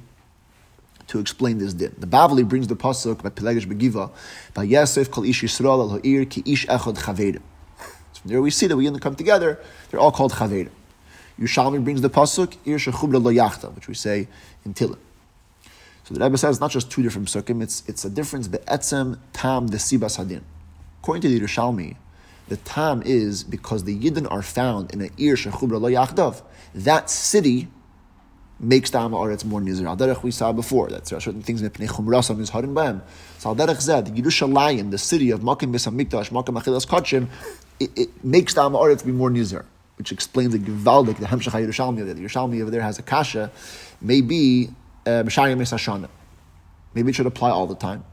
to 1.08 1.20
explain 1.20 1.58
this 1.58 1.74
din. 1.74 1.96
The 1.98 2.08
Bavli 2.08 2.48
brings 2.48 2.68
the 2.68 2.76
pasuk 2.76 3.24
by 3.24 3.30
Pelegish 3.30 3.66
Begiva, 3.66 4.12
by 4.54 4.64
Yosef 4.64 5.10
Kol 5.10 5.24
Ish 5.24 5.42
Yisrael 5.42 5.80
Al 5.80 5.90
Ha'ir 5.90 6.26
Ki 6.26 6.44
Ish 6.46 6.68
Echad 6.68 6.98
Chavedim. 6.98 7.42
So 8.14 8.22
there 8.26 8.42
we 8.42 8.52
see 8.52 8.68
that 8.68 8.78
we 8.78 8.86
when 8.86 8.94
they 8.94 9.00
come 9.00 9.16
together, 9.16 9.60
they're 9.90 10.00
all 10.00 10.12
called 10.12 10.34
Chavedim. 10.34 10.72
Yerushalmi 11.40 11.84
brings 11.84 12.02
the 12.02 12.10
pasuk 12.10 12.58
Ir 12.66 12.78
Shechubra 12.78 13.24
Lo 13.24 13.32
Yachta, 13.32 13.74
which 13.74 13.88
we 13.88 13.94
say 13.94 14.28
in 14.66 14.74
Tilim. 14.74 14.98
So 16.10 16.16
the 16.16 16.24
Rebbe 16.24 16.40
says 16.40 16.56
it's 16.56 16.60
not 16.60 16.72
just 16.72 16.90
two 16.90 17.04
different 17.04 17.28
psukim, 17.28 17.62
it's, 17.62 17.84
it's 17.88 18.04
a 18.04 18.10
difference 18.10 18.48
be'etzem 18.48 19.20
tam 19.32 19.68
the 19.68 19.78
sibas 19.78 20.18
hadin. 20.18 20.42
According 21.04 21.22
to 21.22 21.30
the 21.30 21.40
Yerushalmi, 21.40 21.98
the 22.48 22.58
tam 22.58 23.04
is 23.06 23.44
because 23.44 23.84
the 23.84 23.96
Yidden 23.96 24.30
are 24.32 24.42
found 24.42 24.92
in 24.92 25.02
an 25.02 25.12
Ir 25.20 25.36
Shechubra 25.36 25.80
Lo 25.80 25.88
Yachdav. 25.88 26.42
That 26.74 27.12
city 27.12 27.68
makes 28.60 28.90
the 28.90 28.98
Aretz 28.98 29.46
more 29.46 29.62
nizir. 29.62 29.86
Al 29.86 29.96
derech 29.98 30.24
we 30.24 30.32
saw 30.32 30.52
before 30.52 30.88
that 30.88 31.06
there 31.06 31.18
are 31.20 31.22
certain 31.22 31.44
things 31.44 31.62
in 31.62 31.70
Pnei 31.70 31.88
Chumrasam 31.88 32.40
is 32.40 32.50
harin 32.50 32.74
b'hem. 32.74 33.02
So 33.38 33.50
al 33.50 33.56
derech 33.56 33.80
zed 33.80 34.08
Yerushalayim, 34.08 34.90
the 34.90 34.98
city 34.98 35.30
of 35.30 35.42
Makim 35.42 35.72
Beis 35.72 35.88
Hamikdash, 35.88 36.32
Makim 36.32 36.60
Achilas 36.60 36.88
Kachim, 36.88 37.28
it, 37.80 37.92
it 37.96 38.26
makes 38.26 38.56
the 38.56 38.62
Aretz 38.62 39.06
be 39.06 39.12
more 39.12 39.30
nizir, 39.30 39.64
which 40.00 40.12
explains 40.12 40.54
the 40.54 40.58
Givaldik, 40.58 41.18
the 41.18 41.28
Hemshach 41.28 41.52
Yerushalmi 41.52 42.04
that 42.04 42.16
the 42.16 42.24
Yerushalmi 42.24 42.60
over 42.64 42.72
there 42.72 42.82
has 42.82 42.98
a 42.98 43.04
kasha, 43.04 43.52
maybe 44.02 44.70
Uh. 45.06 46.08
Maybe 46.94 47.10
it 47.10 47.16
should 47.16 47.26
apply 47.26 47.50
all 47.50 47.68
the 47.68 47.76
time. 47.76 48.04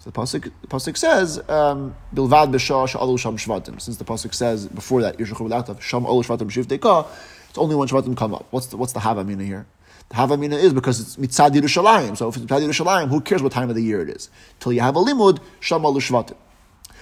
So 0.00 0.10
the 0.10 0.20
pasuk, 0.20 0.52
the 0.60 0.66
pasuk 0.68 0.96
says, 0.96 1.38
um, 1.48 1.96
"Bilvad 2.14 2.52
b'shah 2.52 2.88
sha'alu 2.88 3.18
sham 3.18 3.36
shvatim." 3.36 3.80
Since 3.80 3.96
the 3.96 4.04
pasuk 4.04 4.32
says 4.34 4.66
before 4.68 5.02
that, 5.02 5.18
"Yishachu 5.18 5.48
v'latav 5.48 5.80
sham 5.80 6.06
alu 6.06 6.22
shvatim 6.22 6.50
shivteka," 6.50 7.06
it's 7.48 7.58
only 7.58 7.74
when 7.74 7.88
shvatim 7.88 8.16
come 8.16 8.34
up. 8.34 8.46
What's 8.50 8.66
the, 8.66 8.76
what's 8.76 8.92
the 8.92 9.00
havamina 9.00 9.44
here? 9.44 9.66
The 10.08 10.14
Havamina 10.14 10.54
is 10.54 10.72
because 10.72 11.00
it's 11.00 11.16
Mitzad 11.16 11.50
Yerushalayim. 11.50 12.16
So 12.16 12.28
if 12.28 12.36
it's 12.36 12.46
Mitzad 12.46 12.66
Yerushalayim, 12.66 13.08
who 13.08 13.20
cares 13.20 13.42
what 13.42 13.52
time 13.52 13.68
of 13.68 13.76
the 13.76 13.82
year 13.82 14.00
it 14.00 14.08
is? 14.08 14.30
Till 14.58 14.72
you 14.72 14.80
have 14.80 14.96
a 14.96 15.00
limud, 15.00 15.38
Shamal 15.60 15.94
Shvatim. 15.96 16.36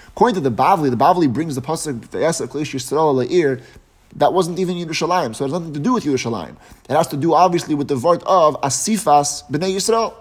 According 0.09 0.35
to 0.35 0.41
the 0.41 0.51
Bavli, 0.51 0.91
the 0.91 0.97
Bavli 0.97 1.33
brings 1.33 1.55
the 1.55 1.63
pasuk 1.63 2.01
V'yasa 2.01 2.49
Klish 2.49 2.75
Yisrael 2.75 3.25
La'ir. 3.25 3.63
That 4.15 4.33
wasn't 4.33 4.59
even 4.59 4.77
Yerushalayim, 4.77 5.35
so 5.35 5.45
it 5.45 5.49
has 5.49 5.61
nothing 5.61 5.75
to 5.75 5.81
do 5.81 5.93
with 5.93 6.05
Yerushalayim. 6.05 6.57
It 6.89 6.95
has 6.95 7.09
to 7.09 7.17
do 7.17 7.35
obviously 7.35 7.75
with 7.75 7.89
the 7.89 7.99
word 7.99 8.23
of 8.25 8.61
Asifas 8.63 9.45
Bnei 9.51 9.75
Yisrael. 9.75 10.15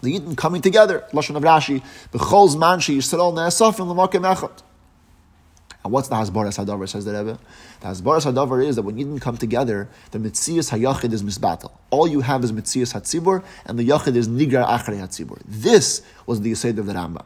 The 0.00 0.18
Yidden 0.18 0.36
coming 0.36 0.62
together. 0.62 1.04
Lashon 1.12 1.36
of 1.36 1.42
Rashi, 1.42 1.82
B'chol 2.12 2.54
Zman 2.54 2.78
Yisrael 2.78 3.34
Ne'asafim 3.34 3.86
L'makim 3.86 4.22
Echad. 4.22 4.62
And 5.82 5.92
what's 5.92 6.08
the 6.08 6.14
Hasbaras 6.14 6.64
Hadavar, 6.64 6.88
says 6.88 7.04
the 7.04 7.12
Rebbe? 7.12 7.38
The 7.80 7.86
Hasbaras 7.88 8.24
Hadavar 8.24 8.64
is 8.64 8.76
that 8.76 8.82
when 8.82 8.96
didn't 8.96 9.20
come 9.20 9.36
together, 9.36 9.88
the 10.12 10.18
Mitzias 10.18 10.70
HaYachid 10.70 11.12
is 11.12 11.22
misbattle. 11.22 11.72
All 11.90 12.08
you 12.08 12.22
have 12.22 12.42
is 12.42 12.52
Mitzias 12.52 12.94
HaTzibur, 12.94 13.44
and 13.66 13.78
the 13.78 13.86
Yachid 13.86 14.16
is 14.16 14.26
Nigar 14.26 14.66
Achrei 14.66 14.98
HaTzibur. 14.98 15.42
This 15.44 16.00
was 16.24 16.40
the 16.40 16.52
Yisayid 16.52 16.78
of 16.78 16.86
the 16.86 16.94
Rambam. 16.94 17.24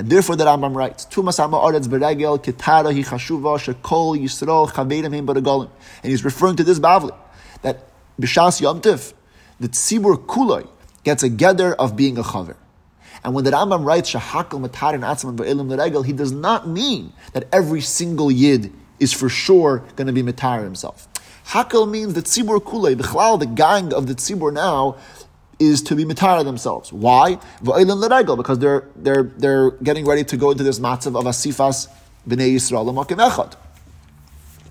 And 0.00 0.08
therefore 0.08 0.34
the 0.34 0.46
Rambam 0.46 0.74
writes, 0.74 1.04
Tumas 1.04 1.38
Amma 1.44 1.58
Aretz 1.58 1.86
Beregel, 1.86 2.42
Kitara 2.42 2.90
Hi 2.90 3.02
Chashuva, 3.02 3.58
Shekol 3.58 4.18
Yisrael, 4.18 4.66
Chavedim 4.70 5.12
Him 5.12 5.26
Baragolim. 5.26 5.68
And 6.02 6.10
he's 6.10 6.24
referring 6.24 6.56
to 6.56 6.64
this 6.64 6.78
Bavli, 6.78 7.14
that 7.60 7.86
B'Shas 8.18 8.62
Yom 8.62 8.80
Tif, 8.80 9.12
the 9.58 9.68
Tzibur 9.68 10.24
Kuloi 10.24 10.66
gets 11.04 11.22
a 11.22 11.28
gather 11.28 11.74
of 11.74 11.96
being 11.96 12.16
a 12.16 12.22
Chaver. 12.22 12.56
And 13.22 13.34
when 13.34 13.44
the 13.44 13.50
Rambam 13.50 13.84
writes 13.84 14.10
Shahakal 14.10 14.66
Matarin 14.66 15.00
Atzman 15.00 15.36
Ba'ilim 15.36 15.68
L'Regel, 15.68 16.02
he 16.02 16.14
does 16.14 16.32
not 16.32 16.66
mean 16.66 17.12
that 17.34 17.46
every 17.52 17.82
single 17.82 18.30
Yid 18.30 18.72
is 19.00 19.12
for 19.12 19.28
sure 19.28 19.84
going 19.96 20.06
to 20.06 20.14
be 20.14 20.22
Matar 20.22 20.64
himself. 20.64 21.08
Hakel 21.48 21.90
means 21.90 22.14
that 22.14 22.24
Tzibur 22.24 22.58
Kulei, 22.58 22.96
the 22.96 23.04
Chlal, 23.04 23.38
the 23.38 23.44
gang 23.44 23.92
of 23.92 24.06
the 24.06 24.14
Tzibur 24.14 24.50
now, 24.50 24.96
is 25.60 25.82
to 25.82 25.94
be 25.94 26.04
Matar 26.04 26.42
themselves. 26.42 26.92
Why? 26.92 27.38
Because 27.62 28.58
they're, 28.58 28.88
they're, 28.96 29.22
they're 29.22 29.70
getting 29.70 30.06
ready 30.06 30.24
to 30.24 30.36
go 30.36 30.50
into 30.50 30.64
this 30.64 30.80
matzav 30.80 31.18
of 31.18 31.26
Asifas 31.26 31.88
B'nai 32.26 32.54
Yisrael 32.54 32.92
Echad. 33.04 33.54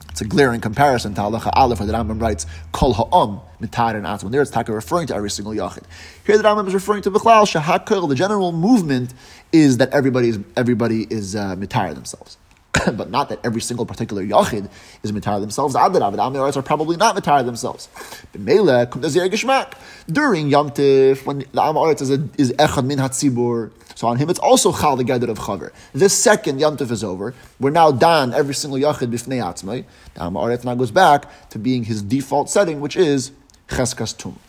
It's 0.09 0.21
a 0.21 0.25
glaring 0.25 0.59
comparison 0.59 1.13
to 1.13 1.21
Halacha 1.21 1.49
Aleph, 1.53 1.79
where 1.79 1.87
the 1.87 1.93
Rambam 1.93 2.19
writes 2.19 2.45
Kol 2.73 2.93
Ha'om 2.93 3.39
Mitar 3.61 3.95
and 3.95 4.05
Atzman. 4.05 4.31
There 4.31 4.41
it's 4.41 4.51
Taka 4.51 4.73
referring 4.73 5.07
to 5.07 5.15
every 5.15 5.29
single 5.29 5.53
Yachid. 5.53 5.83
Here 6.25 6.37
the 6.37 6.43
Rambam 6.43 6.67
is 6.67 6.73
referring 6.73 7.03
to 7.03 7.11
Bichlal 7.11 7.45
Shahakil. 7.45 8.09
The 8.09 8.15
general 8.15 8.51
movement 8.51 9.13
is 9.53 9.77
that 9.77 9.91
everybody 9.91 10.29
is 10.29 10.39
everybody 10.57 11.07
is 11.09 11.35
uh, 11.35 11.55
Mitar 11.55 11.93
themselves. 11.93 12.38
but 12.93 13.09
not 13.09 13.29
that 13.29 13.39
every 13.43 13.61
single 13.61 13.85
particular 13.85 14.23
yachid 14.23 14.69
is 15.03 15.11
mitar 15.11 15.41
themselves. 15.41 15.75
Adarav, 15.75 16.11
the 16.11 16.17
Amiorites 16.17 16.55
are 16.55 16.61
probably 16.61 16.97
not 16.97 17.15
mitar 17.15 17.43
themselves. 17.43 17.89
During 18.33 20.49
Yom 20.49 20.69
Tif, 20.69 21.25
when 21.25 21.39
the 21.39 21.61
Amiorites 21.61 22.01
is, 22.01 22.09
is 22.37 22.51
echad 22.53 22.85
min 22.85 22.99
hatzibur, 22.99 23.71
so 23.95 24.07
on 24.07 24.17
him 24.17 24.29
it's 24.29 24.39
also 24.39 24.71
chal 24.71 24.95
the 24.95 25.03
gader 25.03 25.29
of 25.29 25.39
chaver. 25.39 25.71
This 25.93 26.15
second 26.15 26.59
Yom 26.59 26.77
Tif 26.77 26.91
is 26.91 27.03
over. 27.03 27.33
We're 27.59 27.71
now 27.71 27.91
done 27.91 28.33
every 28.33 28.53
single 28.53 28.79
yachid 28.79 29.11
b'fnei 29.11 29.41
atzmai. 29.41 29.85
The 30.13 30.19
Amiorites 30.19 30.63
now 30.63 30.75
goes 30.75 30.91
back 30.91 31.49
to 31.49 31.59
being 31.59 31.85
his 31.85 32.03
default 32.03 32.49
setting, 32.49 32.81
which 32.81 32.95
is 32.95 33.31
cheskas 33.67 34.15
tum. 34.15 34.39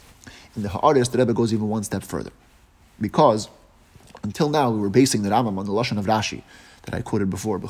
In 0.57 0.63
the 0.63 0.69
Haaretz, 0.69 1.11
the 1.11 1.19
Rebbe 1.19 1.33
goes 1.33 1.55
even 1.55 1.69
one 1.69 1.85
step 1.85 2.03
further, 2.03 2.33
because 3.01 3.49
until 4.23 4.51
now 4.51 4.71
we 4.71 4.79
were 4.79 4.91
basing 4.91 5.23
the 5.23 5.31
Rambam 5.31 5.59
on 5.59 5.65
the 5.65 5.73
lashon 5.73 5.97
of 5.97 6.05
Rashi 6.05 6.43
that 6.85 6.95
I 6.95 7.03
quoted 7.03 7.31
before. 7.31 7.59
The 7.59 7.69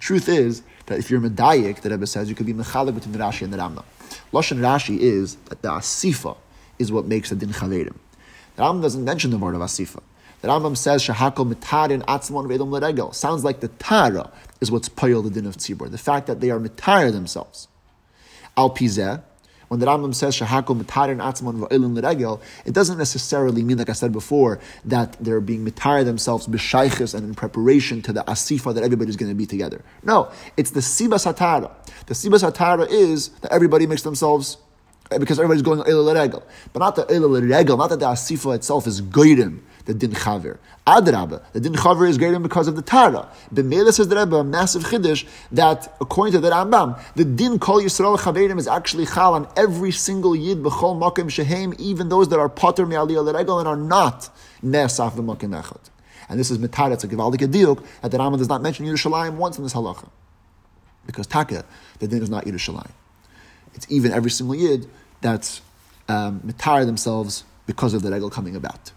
truth 0.00 0.28
is 0.28 0.62
that 0.86 0.98
if 0.98 1.10
you're 1.10 1.20
medayik, 1.20 1.80
the 1.80 1.90
Rebbe 1.90 2.06
says 2.06 2.28
you 2.28 2.34
could 2.34 2.46
be 2.46 2.52
mechalik 2.52 2.94
between 2.94 3.12
the 3.12 3.18
Rashi 3.18 3.42
and 3.42 3.52
the 3.52 3.58
Rambam. 3.58 3.84
Lashon 4.32 4.58
Rashi 4.58 4.98
is 4.98 5.36
that 5.46 5.62
the 5.62 5.68
asifa 5.68 6.36
is 6.78 6.92
what 6.92 7.06
makes 7.06 7.30
the 7.30 7.36
din 7.36 7.50
chavedim. 7.50 7.96
The 8.56 8.62
Rambam 8.62 8.82
doesn't 8.82 9.04
mention 9.04 9.30
the 9.30 9.38
word 9.38 9.54
of 9.54 9.60
asifa. 9.62 10.02
The 10.42 10.48
Rambam 10.48 10.76
says 10.76 11.02
shahakol 11.02 11.52
mitarin 11.52 12.04
atzmon 12.04 12.46
ve'edom 12.46 12.70
l'regel. 12.70 13.12
Sounds 13.14 13.42
like 13.44 13.60
the 13.60 13.68
tara 13.68 14.30
is 14.60 14.70
what's 14.70 14.88
payol 14.88 15.22
the 15.24 15.30
din 15.30 15.46
of 15.46 15.56
tzibur. 15.56 15.90
The 15.90 15.98
fact 15.98 16.26
that 16.26 16.40
they 16.40 16.50
are 16.50 16.60
mitar 16.60 17.10
themselves. 17.10 17.68
Al 18.56 18.70
pizeh, 18.70 19.22
when 19.68 19.80
the 19.80 19.86
Rambam 19.86 20.14
says 20.14 20.36
shahakol 20.36 20.80
mitarin 20.80 21.18
atzmon 21.18 21.66
va'ilin 21.66 21.94
l'regel, 21.94 22.40
it 22.64 22.72
doesn't 22.72 22.98
necessarily 22.98 23.62
mean, 23.62 23.78
like 23.78 23.88
I 23.88 23.94
said 23.94 24.12
before, 24.12 24.60
that 24.84 25.16
they're 25.20 25.40
being 25.40 25.64
mitar 25.64 26.04
themselves 26.04 26.46
b'shaychis 26.46 27.14
and 27.14 27.24
in 27.24 27.34
preparation 27.34 28.02
to 28.02 28.12
the 28.12 28.22
asifa 28.24 28.74
that 28.74 28.84
everybody's 28.84 29.16
going 29.16 29.30
to 29.30 29.34
be 29.34 29.46
together. 29.46 29.82
No, 30.02 30.30
it's 30.56 30.70
the 30.70 30.80
siba 30.80 31.14
hatara. 31.14 31.70
The 32.06 32.14
siba 32.14 32.38
hatara 32.50 32.88
is 32.88 33.30
that 33.40 33.52
everybody 33.52 33.86
makes 33.86 34.02
themselves 34.02 34.58
because 35.10 35.38
everybody's 35.38 35.62
going 35.62 35.80
ilal 35.80 36.14
regel, 36.14 36.44
but 36.72 36.80
not 36.80 36.96
the 36.96 37.04
ilal 37.06 37.48
regel, 37.48 37.76
not 37.76 37.90
that 37.90 38.00
the 38.00 38.06
asifa 38.06 38.54
itself 38.54 38.86
is 38.86 39.00
goyim 39.00 39.62
the 39.86 39.94
din 39.94 40.10
chaver. 40.10 40.58
Adraba, 40.86 41.42
the 41.52 41.60
din 41.60 41.72
chaver 41.72 42.08
is 42.08 42.18
greater 42.18 42.38
because 42.38 42.68
of 42.68 42.76
the 42.76 42.82
Tara. 42.82 43.28
B'meila 43.52 43.92
says 43.92 44.08
the 44.08 44.16
Rebbe, 44.16 44.36
a 44.36 44.44
massive 44.44 44.82
chiddush, 44.84 45.26
that 45.52 45.96
according 46.00 46.32
to 46.32 46.40
the 46.40 46.50
Rambam, 46.50 47.00
the 47.14 47.24
din 47.24 47.58
kol 47.58 47.80
Yisrael 47.80 48.18
chaverim 48.18 48.58
is 48.58 48.68
actually 48.68 49.06
chal 49.06 49.34
on 49.34 49.48
every 49.56 49.92
single 49.92 50.36
yid 50.36 50.58
b'chol 50.58 50.98
makim 50.98 51.30
shehem, 51.30 51.72
even 51.78 52.08
those 52.08 52.28
that 52.28 52.38
are 52.38 52.48
potter 52.48 52.84
me'aliyah 52.84 53.24
l'regel 53.24 53.58
and 53.58 53.68
are 53.68 53.76
not 53.76 54.28
nesaf 54.62 55.12
v'makim 55.12 55.60
echad. 55.60 55.90
And 56.28 56.38
this 56.38 56.50
is 56.50 56.58
mitaretz 56.58 57.04
a 57.04 57.08
givaldik 57.08 57.48
diuk 57.50 57.82
that 58.02 58.10
the 58.10 58.18
Rambam 58.18 58.38
does 58.38 58.48
not 58.48 58.60
mention 58.60 58.84
Yerushalayim 58.86 59.34
once 59.34 59.56
in 59.56 59.64
this 59.64 59.74
halacha. 59.74 60.08
Because 61.06 61.26
taka, 61.26 61.64
the 62.00 62.08
din 62.08 62.22
is 62.22 62.30
not 62.30 62.44
Yerushalayim. 62.44 62.90
It's 63.74 63.86
even 63.88 64.12
every 64.12 64.30
single 64.30 64.56
yid 64.56 64.88
that's 65.20 65.60
um, 66.08 66.40
mitar 66.40 66.84
themselves 66.84 67.44
because 67.66 67.94
of 67.94 68.02
the 68.02 68.10
regal 68.10 68.30
coming 68.30 68.56
about. 68.56 68.92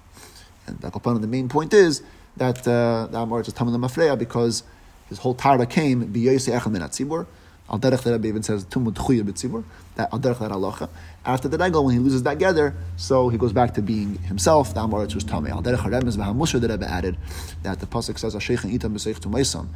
And 0.70 1.24
the 1.24 1.28
main 1.28 1.50
point 1.50 1.74
is 1.74 2.02
that 2.38 2.60
uh, 2.68 3.08
the 3.12 3.18
Amor 3.18 3.42
is 3.42 3.48
the 3.48 3.54
Mafreya 3.54 4.18
because 4.18 4.64
his 5.10 5.18
whole 5.18 5.34
Tara 5.34 5.66
came 5.66 6.08
b'yoyse 6.08 6.52
echad 6.58 6.72
min 6.72 6.82
atzibur. 6.82 7.26
Al 7.70 7.80
derech 7.80 8.02
that 8.04 8.26
even 8.26 8.42
says 8.42 8.66
tumud 8.66 8.94
chuya 8.94 9.24
b'tzibur. 9.24 9.64
That 9.96 10.12
al 10.14 10.20
derech 10.20 10.40
that 10.40 10.52
halacha. 10.52 10.90
After 11.26 11.48
the 11.48 11.58
regal, 11.58 11.86
when 11.86 11.96
he 11.96 12.00
loses 12.00 12.24
that 12.24 12.40
gather, 12.40 12.76
so 12.98 13.30
he 13.30 13.38
goes 13.38 13.54
back 13.54 13.74
to 13.76 13.82
being 13.82 14.18
himself. 14.20 14.74
The 14.74 14.80
Amor 14.80 15.00
was 15.00 15.16
me 15.16 15.50
al 15.50 15.62
derech 15.62 15.78
haremez 15.78 16.18
v'hamusha 16.18 16.62
the 16.62 16.70
Rebbe 16.70 16.90
added 16.90 17.18
that 17.64 17.80
the 17.80 17.86
pasuk 17.86 18.18
says 18.18 18.36
asheichin 18.36 18.72
itam 18.78 18.94
b'seich 18.94 19.20
tumaisam. 19.20 19.68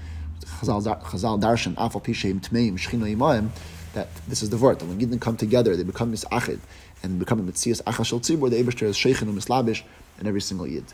Chazal 0.41 1.39
darshan 1.39 1.75
afal 1.75 2.03
pisheim 2.03 2.39
tmeim 2.39 2.73
shchino 2.73 3.15
imaim 3.15 3.49
that 3.93 4.07
this 4.27 4.41
is 4.41 4.49
the 4.49 4.57
word 4.57 4.79
that 4.79 4.85
when 4.85 4.99
Yidden 4.99 5.21
come 5.21 5.37
together, 5.37 5.75
they 5.75 5.83
become 5.83 6.11
misachid 6.11 6.59
and 7.03 7.19
become 7.19 7.39
a 7.39 7.43
mitzias 7.43 7.81
achashal 7.83 8.19
tzibur. 8.19 8.49
The 8.49 8.61
Eibushter 8.61 8.83
is 8.83 8.97
sheikhin 8.97 9.23
and 9.23 9.35
mislabish 9.35 9.83
and 10.17 10.27
every 10.27 10.41
single 10.41 10.67
Yid. 10.67 10.85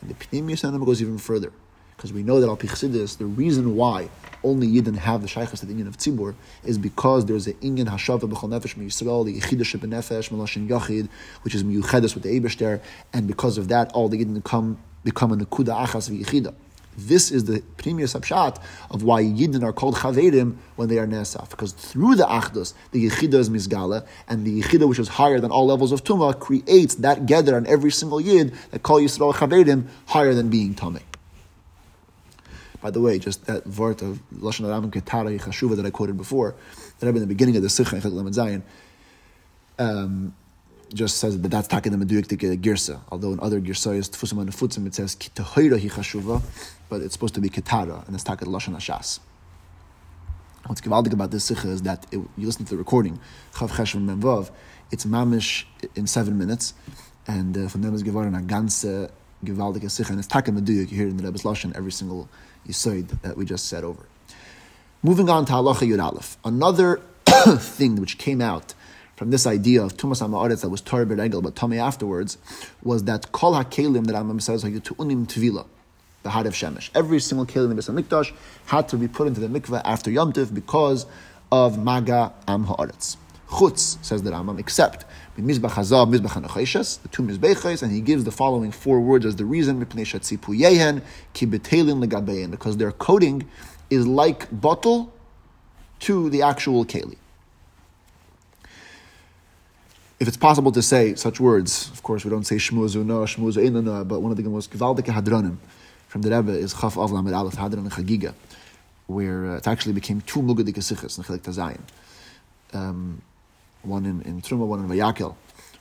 And 0.00 0.10
the 0.10 0.14
Pnimius 0.14 0.62
Pneumius 0.62 0.84
goes 0.84 1.00
even 1.02 1.18
further 1.18 1.52
because 1.96 2.12
we 2.12 2.22
know 2.22 2.40
that 2.40 2.48
al 2.48 2.56
pichsidis, 2.56 3.16
the 3.16 3.24
reason 3.24 3.74
why 3.74 4.10
only 4.44 4.68
Yidden 4.68 4.96
have 4.96 5.22
the 5.22 5.28
shaykhs 5.28 5.60
to 5.60 5.66
the 5.66 5.72
Inyan 5.72 5.86
of 5.86 5.96
Tzibur 5.96 6.34
is 6.64 6.76
because 6.76 7.24
there's 7.24 7.46
an 7.46 7.54
Inyan 7.54 7.86
Hashava 7.86 8.30
B'chol 8.30 8.50
Nefesh 8.50 8.76
Yisrael, 8.76 9.24
the 9.24 9.40
Yechidah 9.40 9.88
Nefesh 9.88 10.28
Melashin 10.28 10.68
Yachid, 10.68 11.08
which 11.42 11.54
is 11.54 11.64
Miyuchedes 11.64 12.14
with 12.14 12.22
the 12.22 12.38
Eibushter, 12.38 12.82
and 13.12 13.26
because 13.26 13.56
of 13.56 13.68
that, 13.68 13.90
all 13.92 14.08
the 14.08 14.22
Yidden 14.22 14.44
come 14.44 14.78
become 15.04 15.32
a 15.32 15.36
Nekuda 15.36 15.86
Achas 15.86 16.10
V'Yechidah. 16.10 16.54
This 16.96 17.30
is 17.30 17.44
the 17.44 17.62
premier 17.76 18.06
subshat 18.06 18.60
of 18.90 19.02
why 19.02 19.22
Yidden 19.22 19.62
are 19.62 19.72
called 19.72 19.96
Chaverim 19.96 20.56
when 20.76 20.88
they 20.88 20.98
are 20.98 21.06
Nesaf. 21.06 21.50
Because 21.50 21.72
through 21.72 22.16
the 22.16 22.24
Achdus, 22.24 22.74
the 22.92 23.08
Yechida 23.08 23.34
is 23.34 23.50
Mizgala, 23.50 24.06
and 24.28 24.46
the 24.46 24.62
Yechida, 24.62 24.88
which 24.88 24.98
is 24.98 25.08
higher 25.08 25.38
than 25.38 25.50
all 25.50 25.66
levels 25.66 25.92
of 25.92 26.04
Tumah, 26.04 26.38
creates 26.38 26.94
that 26.96 27.26
gather 27.26 27.56
on 27.56 27.66
every 27.66 27.90
single 27.90 28.20
Yid 28.20 28.54
that 28.70 28.82
call 28.82 29.00
Yisrael 29.00 29.34
Chaverim 29.34 29.88
higher 30.06 30.34
than 30.34 30.48
being 30.48 30.74
Tameh. 30.74 31.02
By 32.80 32.90
the 32.90 33.00
way, 33.00 33.18
just 33.18 33.46
that 33.46 33.64
vort 33.64 34.00
of 34.02 34.20
Lashon 34.34 34.66
Aram 34.66 34.90
Ketara 34.90 35.38
Yechashuva 35.38 35.76
that 35.76 35.86
I 35.86 35.90
quoted 35.90 36.16
before, 36.16 36.54
that 36.98 37.08
I've 37.08 37.14
in 37.14 37.20
the 37.20 37.26
beginning 37.26 37.56
of 37.56 37.62
the 37.62 37.68
Sikha 37.68 37.96
in 37.96 38.02
Zayin, 38.02 38.62
um, 39.78 40.34
just 40.94 41.18
says 41.18 41.40
that 41.40 41.48
that's 41.48 41.68
taking 41.68 41.96
the 41.96 42.04
meduyik 42.04 42.28
girsa. 42.60 43.00
Although 43.10 43.32
in 43.32 43.40
other 43.40 43.60
girsayas 43.60 44.10
tfusim 44.10 44.40
and 44.40 44.50
futzim 44.50 44.86
it 44.86 44.94
says 44.94 45.16
kitahoira 45.16 45.80
hi 45.80 45.88
chashuva, 45.88 46.42
but 46.88 47.00
it's 47.02 47.12
supposed 47.12 47.34
to 47.34 47.40
be 47.40 47.48
kitara 47.48 48.06
and 48.06 48.14
it's 48.14 48.24
taken 48.24 48.48
lashon 48.48 48.74
hashas. 48.74 49.20
What's 50.66 50.80
givaldik 50.80 51.12
about 51.12 51.30
this 51.30 51.44
sikha 51.44 51.68
is 51.68 51.82
that 51.82 52.06
it, 52.10 52.16
you 52.16 52.46
listen 52.46 52.64
to 52.64 52.70
the 52.70 52.76
recording 52.76 53.20
chav 53.54 53.70
cheshem 53.70 54.04
memvav. 54.06 54.50
It's 54.90 55.04
mamish 55.04 55.64
in 55.94 56.06
seven 56.06 56.38
minutes, 56.38 56.74
and 57.26 57.56
uh, 57.56 57.68
from 57.68 57.82
them 57.82 57.94
is 57.94 58.02
givarin 58.02 58.36
a 58.36 58.42
ganze 58.42 59.10
givaldik 59.44 59.88
sikha, 59.90 60.10
and 60.10 60.18
it's 60.18 60.28
taken 60.28 60.60
meduyik. 60.60 60.90
You 60.90 60.96
hear 60.96 61.08
in 61.08 61.16
the 61.16 61.24
Rebbe's 61.24 61.42
lashon 61.42 61.76
every 61.76 61.92
single 61.92 62.28
yisoid 62.66 63.20
that 63.22 63.36
we 63.36 63.44
just 63.44 63.68
said 63.68 63.84
over. 63.84 64.06
Moving 65.02 65.28
on 65.28 65.44
to 65.46 65.52
halacha 65.52 65.88
yud 65.88 66.02
aleph, 66.02 66.36
another 66.44 67.00
thing 67.58 67.96
which 67.96 68.18
came 68.18 68.40
out 68.40 68.74
from 69.16 69.30
this 69.30 69.46
idea 69.46 69.82
of 69.82 69.96
Tumas 69.96 70.20
HaMa'aretz 70.20 70.60
that 70.60 70.68
was 70.68 70.80
Torah 70.80 71.06
Beregel, 71.06 71.42
but 71.42 71.54
Tomei 71.54 71.78
afterwards, 71.78 72.36
was 72.82 73.04
that 73.04 73.32
Kol 73.32 73.54
HaKelim 73.54 74.06
that 74.06 74.14
Rambam 74.14 74.42
says, 74.42 74.62
Tu'unim 74.62 75.26
Tvila, 75.26 75.66
the 76.26 76.48
of 76.48 76.54
Shemesh. 76.54 76.90
Every 76.94 77.20
single 77.20 77.46
Kelim 77.46 77.70
in 77.70 77.76
the 77.76 77.82
Mikdash 77.82 78.32
had 78.66 78.88
to 78.88 78.96
be 78.96 79.08
put 79.08 79.26
into 79.28 79.40
the 79.40 79.48
mikveh 79.48 79.80
after 79.84 80.10
Yom 80.10 80.32
Tiv 80.32 80.54
because 80.54 81.06
of 81.52 81.78
Maga 81.78 82.32
Am 82.48 82.64
Ha'aretz. 82.64 83.16
Chutz, 83.48 84.04
says 84.04 84.24
the 84.24 84.30
Rambam, 84.32 84.58
except 84.58 85.04
Mizbach 85.38 85.70
Hazav, 85.70 86.12
Mizbach 86.12 86.42
HaNacheshes, 86.42 87.00
the 87.02 87.08
two 87.08 87.22
Mizbeches, 87.22 87.82
and 87.82 87.92
he 87.92 88.00
gives 88.00 88.24
the 88.24 88.32
following 88.32 88.72
four 88.72 89.00
words 89.00 89.24
as 89.24 89.36
the 89.36 89.44
reason, 89.44 89.78
because 92.50 92.76
their 92.76 92.92
coating 92.92 93.48
is 93.88 94.06
like 94.06 94.60
bottle 94.60 95.12
to 96.00 96.28
the 96.30 96.42
actual 96.42 96.84
Keli 96.84 97.16
if 100.18 100.26
it's 100.28 100.36
possible 100.36 100.72
to 100.72 100.82
say 100.82 101.14
such 101.14 101.40
words, 101.40 101.90
of 101.90 102.02
course 102.02 102.24
we 102.24 102.30
don't 102.30 102.44
say 102.44 102.56
Shmu 102.56 102.88
Zuna, 102.88 103.26
Shmu 103.26 103.52
Zainana, 103.52 104.06
but 104.06 104.20
one 104.20 104.30
of 104.30 104.36
the 104.36 104.42
most 104.44 104.70
gewaldige 104.70 105.12
hadronim 105.12 105.56
from 106.16 106.22
the 106.22 106.34
Rebbe 106.34 106.52
is 106.52 106.72
Chaf 106.72 106.94
Avlam 106.94 107.24
Lamed 107.24 107.34
Aleph 107.34 107.56
Hadron 107.56 107.90
Chagiga, 107.90 108.32
where 109.06 109.50
uh, 109.50 109.56
it 109.56 109.68
actually 109.68 109.92
became 109.92 110.22
two 110.22 110.40
Mugadike 110.40 110.78
Sichas 110.78 111.18
in 111.18 111.24
Chelik 111.24 111.40
Tazayin. 111.40 111.80
Um, 112.72 113.20
one 113.82 114.06
in, 114.06 114.22
in 114.22 114.40
Truma, 114.40 114.66
one 114.66 114.80
in 114.80 114.88
Vayakel. 114.88 115.34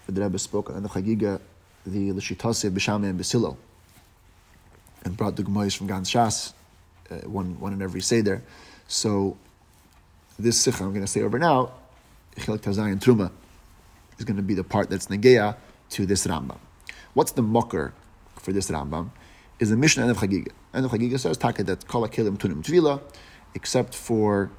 The 0.10 0.22
Rebbe 0.22 0.38
spoke 0.38 0.72
on 0.72 0.84
the 0.84 0.90
Chagiga, 0.90 1.40
the 1.86 2.12
Lishitase, 2.12 2.70
Bishame, 2.70 3.06
and 3.06 3.18
Basilo, 3.18 3.56
and 5.06 5.16
brought 5.16 5.38
the 5.38 5.44
Gemois 5.44 5.78
from 5.78 5.88
Gans 5.88 6.12
Shas, 6.12 6.52
uh, 7.10 7.16
one, 7.30 7.58
one 7.62 7.72
in 7.72 7.82
every 7.82 8.02
Seder. 8.02 8.44
So, 8.90 9.38
this 10.38 10.60
Sikha 10.60 10.84
I'm 10.84 10.90
going 10.90 11.00
to 11.00 11.08
say 11.08 11.22
over 11.22 11.40
now, 11.40 11.72
Chelik 12.36 12.60
Tazayin 12.60 13.00
Truma, 13.00 13.32
is 14.18 14.26
going 14.26 14.36
to 14.36 14.44
be 14.44 14.54
the 14.54 14.66
part 14.66 14.90
that's 14.90 15.08
negeya 15.08 15.56
to 15.92 16.06
this 16.06 16.28
Rambam. 16.28 16.58
What's 17.14 17.32
the 17.32 17.42
mocker 17.42 17.94
for 18.36 18.52
this 18.52 18.70
Rambam? 18.70 19.12
Is 19.60 19.70
the 19.70 19.78
Mishnah 19.78 20.10
of 20.10 20.18
Chagiga. 20.18 20.52
And 20.74 20.86
the 20.86 20.90
Chagiga 20.90 21.20
says 21.20 21.38
taka 21.38 21.64
that 21.64 21.88
kol 21.88 22.08
kelim 22.08 22.38
tunim 22.38 22.64
tvila, 22.64 23.02
except 23.54 23.96
for 23.96 24.52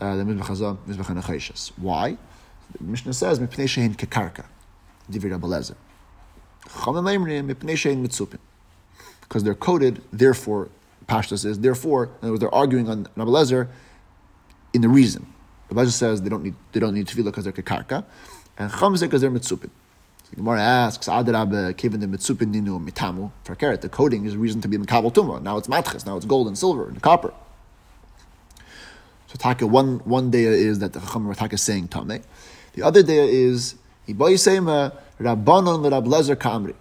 uh, 0.00 0.16
the 0.16 0.24
Mizbach 0.24 0.46
Hazam, 0.46 0.78
Hanachayshas. 0.86 1.72
Why? 1.76 2.16
The 2.78 2.84
Mishnah 2.84 3.12
says 3.12 3.38
mipnei 3.38 3.64
shehin 3.64 3.96
kekarka, 3.96 4.44
divir 5.10 5.38
Abelezer. 5.38 5.74
Chamam 6.68 7.04
Eimrim 7.04 7.52
mipnei 7.52 7.74
shehin 7.74 8.38
because 9.20 9.44
they're 9.44 9.54
coded. 9.54 10.02
Therefore, 10.12 10.68
Pashtas 11.06 11.44
is 11.44 11.60
therefore. 11.60 12.04
In 12.04 12.10
other 12.22 12.30
words, 12.30 12.40
they're 12.40 12.54
arguing 12.54 12.88
on 12.88 13.06
Abelezer 13.16 13.68
in 14.72 14.80
the 14.80 14.88
reason. 14.88 15.26
The 15.70 15.90
says 15.90 16.22
they 16.22 16.30
don't 16.30 16.42
need 16.42 16.54
they 16.72 16.80
don't 16.80 16.94
need 16.94 17.06
tefillah 17.06 17.26
because 17.26 17.44
they're 17.44 17.52
kekarka 17.52 18.04
and 18.56 18.70
chamze 18.70 19.00
because 19.00 19.20
they're 19.20 19.30
mitzupin. 19.30 19.70
The 20.30 20.36
Gemara 20.36 20.60
asks, 20.60 21.08
Adrab 21.08 21.76
given 21.76 22.00
the 22.00 22.06
mitzupin 22.06 22.52
dinu 22.54 22.84
mitamu 22.84 23.30
for 23.44 23.54
carrot. 23.54 23.80
The 23.80 23.88
coating 23.88 24.26
is 24.26 24.36
reason 24.36 24.60
to 24.60 24.68
be 24.68 24.76
mikabel 24.76 25.12
tuma. 25.12 25.40
Now 25.42 25.56
it's 25.56 25.68
matches. 25.68 26.04
Now 26.04 26.16
it's 26.16 26.26
gold 26.26 26.48
and 26.48 26.58
silver 26.58 26.86
and 26.86 27.00
copper. 27.00 27.32
So 29.28 29.36
taka 29.38 29.66
one 29.66 29.98
one 30.00 30.30
day 30.30 30.44
is 30.44 30.80
that 30.80 30.92
the 30.92 31.00
chacham 31.00 31.32
taka 31.34 31.54
is 31.54 31.62
saying 31.62 31.88
tame. 31.88 32.22
The 32.74 32.82
other 32.82 33.02
day 33.02 33.28
is 33.30 33.76
ibayisema 34.06 34.94
rabbanon 35.18 35.80
leRablezer 35.80 36.36
kamri. 36.36 36.74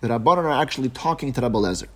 The 0.00 0.08
rabbanon 0.08 0.44
are 0.44 0.62
actually 0.62 0.90
talking 0.90 1.32
to 1.32 1.40
Rabbi 1.40 1.58
And 1.58 1.86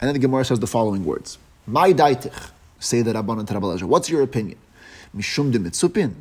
then 0.00 0.12
the 0.12 0.18
Gemara 0.18 0.44
says 0.44 0.60
the 0.60 0.66
following 0.66 1.04
words: 1.04 1.38
My 1.66 1.92
daitich 1.92 2.50
say 2.80 3.02
the 3.02 3.12
rabbanon 3.12 3.46
to 3.46 3.54
Rabbi 3.54 3.84
What's 3.84 4.10
your 4.10 4.22
opinion? 4.22 4.58
Mishum 5.16 5.52
de 5.52 5.58
mitzupin 5.58 6.14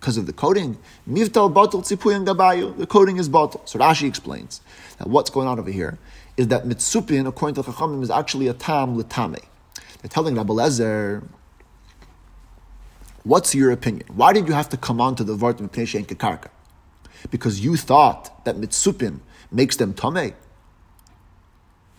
because 0.00 0.16
of 0.16 0.26
the 0.26 0.32
coating. 0.32 0.78
Mivtal 1.08 1.52
batal 1.52 1.82
tzipuyan 1.82 2.26
gabayu. 2.26 2.76
The 2.76 2.86
coating 2.86 3.16
is 3.16 3.28
batal. 3.28 3.60
So 3.68 3.78
Rashi 3.78 4.06
explains 4.08 4.60
that 4.98 5.08
what's 5.08 5.30
going 5.30 5.48
on 5.48 5.58
over 5.58 5.70
here 5.70 5.98
is 6.36 6.48
that 6.48 6.64
mitzupin, 6.64 7.26
according 7.26 7.62
to 7.62 7.68
Chachamim, 7.68 8.02
is 8.02 8.10
actually 8.10 8.46
a 8.48 8.54
tam 8.54 8.96
l'tame. 8.96 9.42
They're 10.00 10.08
telling 10.08 10.36
Rabbi 10.36 10.52
Lezer, 10.54 11.26
what's 13.24 13.54
your 13.54 13.72
opinion? 13.72 14.06
Why 14.14 14.32
did 14.32 14.46
you 14.46 14.54
have 14.54 14.68
to 14.68 14.76
come 14.76 15.00
on 15.00 15.16
to 15.16 15.24
the 15.24 15.36
vart 15.36 15.58
mipnei 15.58 15.94
and 15.96 16.06
kekarka? 16.06 16.48
Because 17.30 17.60
you 17.60 17.76
thought 17.76 18.44
that 18.44 18.56
mitzupin 18.56 19.20
makes 19.50 19.76
them 19.76 19.92
tame. 19.92 20.34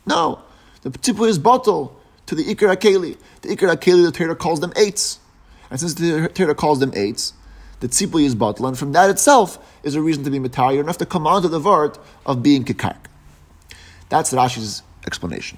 No, 0.06 0.42
the 0.82 0.90
tzipu 0.92 1.28
is 1.28 1.38
batal 1.38 1.92
to 2.26 2.36
the 2.36 2.44
ikar 2.46 2.74
akeli. 2.74 3.18
The 3.42 3.50
ikar 3.50 3.76
akeli, 3.76 4.06
the 4.06 4.12
Torah 4.12 4.36
calls 4.36 4.62
them 4.62 4.72
eights. 4.78 5.20
And 5.70 5.80
since 5.80 5.94
the 5.96 6.30
Torah 6.34 6.56
calls 6.56 6.80
them 6.80 6.94
eights, 6.96 7.34
the 7.80 7.88
tzipui 7.88 8.26
is 8.26 8.36
bottle, 8.36 8.68
and 8.68 8.78
from 8.78 8.92
that 8.92 9.10
itself 9.10 9.58
is 9.84 9.96
a 9.96 10.02
reason 10.02 10.24
to 10.24 10.30
be 10.30 10.40
matar. 10.40 10.72
You 10.72 10.78
don't 10.78 10.88
have 10.88 10.98
to 10.98 11.06
come 11.06 11.26
onto 11.26 11.48
the 11.48 11.60
vart 11.60 11.98
of 12.26 12.44
being 12.44 12.64
kikark. 12.64 13.06
That's 14.10 14.34
Rashi's 14.34 14.84
explanation. 15.06 15.58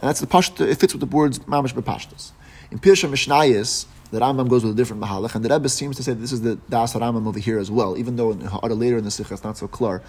And 0.00 0.08
that's 0.08 0.20
the 0.20 0.26
pashta, 0.26 0.66
it 0.66 0.76
fits 0.76 0.94
with 0.94 1.00
the 1.00 1.06
words 1.06 1.38
mamash 1.40 1.74
bepashtas. 1.74 2.32
In 2.70 2.78
Pirsha 2.78 3.08
Mishnayis, 3.08 3.86
the 4.10 4.20
Rambam 4.20 4.48
goes 4.48 4.64
with 4.64 4.72
a 4.72 4.76
different 4.76 5.02
mahalach, 5.02 5.34
and 5.34 5.44
the 5.44 5.48
Rebbe 5.48 5.68
seems 5.68 5.96
to 5.96 6.02
say 6.02 6.14
this 6.14 6.32
is 6.32 6.40
the 6.40 6.56
Das 6.68 6.94
Rambam 6.94 7.26
over 7.26 7.38
here 7.38 7.58
as 7.58 7.70
well, 7.70 7.96
even 7.96 8.16
though 8.16 8.32
in, 8.32 8.40
later 8.78 8.96
in 8.96 9.04
the 9.04 9.10
Sikha 9.10 9.34
it's 9.34 9.44
not 9.44 9.58
so 9.58 9.68
clear. 9.68 10.02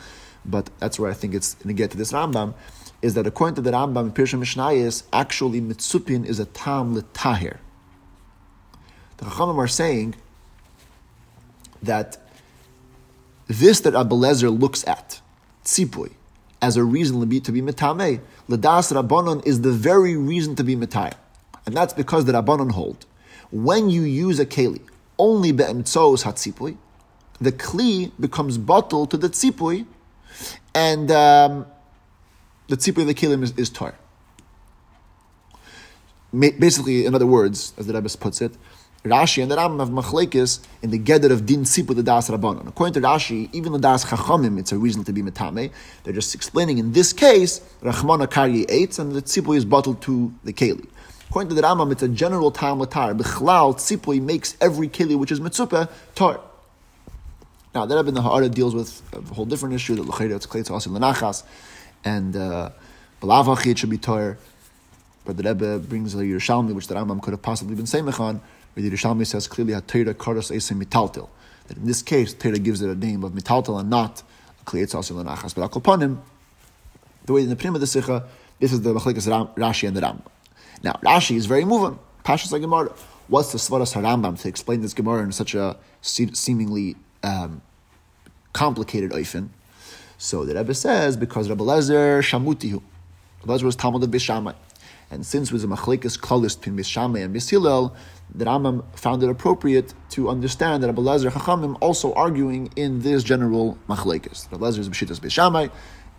but 0.45 0.69
that's 0.80 1.00
where 1.00 1.12
I 1.12 1.13
think 1.13 1.34
it's 1.34 1.56
going 1.56 1.67
to 1.67 1.74
get 1.74 1.91
to 1.91 1.97
this 1.97 2.12
Rambam, 2.12 2.54
is 3.02 3.13
that 3.15 3.28
according 3.28 3.56
to 3.56 3.62
the 3.62 3.71
Rambam 3.71 4.06
in 4.06 4.12
Pirsha 4.12 4.39
Mishnayis, 4.39 5.04
actually 5.13 5.62
mitzupin 5.62 6.26
is 6.26 6.39
a 6.39 6.45
tam 6.45 6.95
l'tahir. 6.95 7.58
The 9.17 9.26
Chachamim 9.26 9.58
are 9.58 9.67
saying 9.67 10.15
that 11.84 12.17
this 13.48 13.82
that 13.82 13.94
Abelezer 13.94 14.58
looks 14.58 14.88
at, 14.88 15.22
tzipui, 15.65 16.13
as 16.62 16.78
a 16.78 16.84
reason 16.84 17.20
to 17.20 17.26
be, 17.26 17.39
to 17.39 17.52
be 17.52 17.62
metame, 17.62 18.22
rabbanon 18.50 19.46
is 19.46 19.62
the 19.62 19.72
very 19.72 20.15
reason 20.15 20.56
to 20.56 20.63
be 20.63 20.76
metayim. 20.76 21.13
And 21.65 21.76
that's 21.76 21.94
because 21.94 22.26
the 22.26 22.34
rabbanon 22.34 22.72
hold. 22.72 23.06
When 23.52 23.89
you 23.89 24.04
use 24.04 24.39
a 24.39 24.46
keli, 24.46 24.82
only 25.20 25.52
be'emtzos 25.52 26.24
hatzipui, 26.24 26.78
the 27.39 27.52
kli 27.52 28.12
becomes 28.20 28.58
bottle 28.58 29.06
to 29.08 29.17
the 29.17 29.30
tzipui, 29.30 29.86
and 30.74 31.12
um, 31.12 31.65
the 32.67 32.78
tzipui 32.78 33.02
of 33.02 33.08
the 33.08 33.13
kelim 33.13 33.44
is, 33.44 33.52
is 33.58 33.70
tar. 33.70 33.96
Basically, 36.34 37.06
in 37.06 37.13
other 37.13 37.28
words, 37.28 37.74
as 37.78 37.88
the 37.88 37.94
Rebbe 37.94 38.10
puts 38.17 38.41
it, 38.41 38.54
Rashi 39.04 39.42
and 39.42 39.52
the 39.52 39.56
Rambam 39.56 39.80
have 39.80 39.90
machlekes 39.90 40.60
in 40.84 40.92
the 40.92 41.00
geder 41.00 41.32
of 41.32 41.46
din 41.48 41.64
sipu 41.64 41.96
the 41.96 42.04
das 42.04 42.30
rabbanon. 42.30 42.68
According 42.68 42.94
to 42.94 43.02
Rashi, 43.02 43.50
even 43.52 43.72
the 43.72 43.80
das 43.80 44.06
chachamim, 44.06 44.60
it's 44.60 44.72
a 44.72 44.78
reason 44.78 45.04
to 45.04 45.12
be 45.12 45.24
metame. 45.24 45.72
They're 46.04 46.14
just 46.14 46.36
explaining 46.36 46.78
in 46.78 46.92
this 46.92 47.12
case, 47.12 47.62
rachmana 47.82 48.28
karye 48.28 48.68
eitz, 48.68 49.00
and 49.00 49.12
the 49.14 49.24
tzipui 49.24 49.58
is 49.58 49.66
bottled 49.66 50.04
to 50.04 50.32
the 50.44 50.54
keli. 50.54 50.88
According 51.30 51.50
to 51.50 51.56
the 51.56 51.64
Rambam, 51.64 51.92
it's 51.92 52.04
a 52.04 52.10
general 52.10 52.52
tam 52.52 52.80
latar. 52.80 53.18
Bichlal 53.18 53.74
tzipui 53.76 54.22
makes 54.22 54.56
every 54.62 54.88
keli 54.88 55.18
which 55.18 55.32
is 55.32 55.40
mitzupah 55.40 55.90
tar. 56.14 56.40
Now, 57.74 57.88
that 57.88 58.06
in 58.06 58.14
the 58.14 58.22
Ha'ara 58.22 58.50
deals 58.50 58.76
with 58.76 59.02
a 59.14 59.34
whole 59.34 59.46
different 59.46 59.74
issue 59.74 59.96
that 59.96 60.06
l'chayda 60.06 60.36
it's 60.36 60.46
klei 60.46 60.62
tzasi 60.62 60.92
l'nachas, 60.92 61.44
and 62.04 62.36
uh, 62.36 62.70
it 63.24 63.78
should 63.80 63.90
be 63.90 63.98
tar. 63.98 64.38
But 65.24 65.38
the 65.38 65.44
Rebbe 65.44 65.80
brings 65.80 66.14
the 66.14 66.24
Yerushalmi, 66.24 66.74
which 66.74 66.88
the 66.88 66.96
Rambam 66.96 67.22
could 67.22 67.32
have 67.32 67.42
possibly 67.42 67.76
been 67.76 67.86
Seimech 67.86 68.42
where 68.74 68.90
the 68.90 69.26
says 69.26 69.48
clearly 69.48 69.74
Hatera 69.74 70.14
Karas 70.14 70.52
Esim 70.52 70.84
Mitaltil. 70.84 71.30
That 71.68 71.78
in 71.78 71.86
this 71.86 72.02
case, 72.02 72.34
Torah 72.34 72.60
gives 72.60 72.82
it 72.82 72.90
a 72.90 72.96
name 72.96 73.24
of 73.24 73.34
Mitaltil 73.34 73.80
and 73.80 73.90
not 73.90 74.24
Kliyat 74.66 74.90
Sasil 74.90 75.20
and 75.20 75.30
Achas. 75.30 75.56
But 75.56 75.70
Akopanim, 75.70 76.20
the 77.26 77.34
way 77.34 77.42
in 77.42 77.50
the 77.50 77.56
Prim 77.56 77.76
of 77.76 77.82
the 77.82 77.88
Sikha, 77.88 78.28
this 78.60 78.72
is 78.72 78.82
the 78.82 78.94
Machlikas 78.94 79.56
Rashi 79.56 79.88
and 79.88 79.96
the 79.96 80.02
Rambam. 80.02 80.22
Now, 80.84 80.94
Rashi 81.04 81.36
is 81.36 81.46
very 81.46 81.66
moving. 81.66 82.00
Pashas 82.24 82.60
Gemara. 82.60 82.92
What's 83.28 83.52
the 83.52 83.58
Svaras 83.58 83.94
HaRambam 83.94 84.40
to 84.42 84.48
explain 84.48 84.82
this 84.82 84.94
Gemara 84.94 85.24
in 85.24 85.32
such 85.32 85.56
a 85.56 85.78
seemingly 86.02 86.96
um, 87.24 87.62
complicated 88.54 89.12
oifen? 89.12 89.50
So 90.18 90.46
the 90.46 90.56
Rebbe 90.56 90.74
says, 90.74 91.18
because 91.18 91.50
Rebbe 91.50 91.64
Lezer 91.64 92.20
Shamutihu. 92.20 92.82
Rebbe 93.42 93.54
Lezer 93.54 93.64
was 93.64 93.76
Talmud 93.76 94.04
of 94.04 94.10
Bishamai. 94.10 94.54
And 95.12 95.26
since 95.26 95.50
it 95.50 95.54
was 95.54 95.65
a 95.65 95.67
machlekes 95.67 96.17
klalis 96.17 96.58
between 96.58 96.78
Bishamai 96.78 97.26
and 97.26 97.36
Bishilel, 97.36 97.93
the 98.34 98.45
Rambam 98.45 98.84
found 98.97 99.21
it 99.21 99.30
appropriate 99.30 99.93
to 100.12 100.30
understand 100.30 100.82
that 100.82 100.89
Abu 100.89 101.02
Lezer 101.02 101.30
Chachamim 101.30 101.78
also 101.82 102.13
arguing 102.13 102.71
in 102.78 103.02
this 103.02 103.21
general 103.21 103.78
machlekes. 103.89 104.47
Abu 104.54 104.63
Lezer 104.63 104.80
is 104.80 104.88
B'shitas 104.88 105.19
Bishamai, 105.19 105.69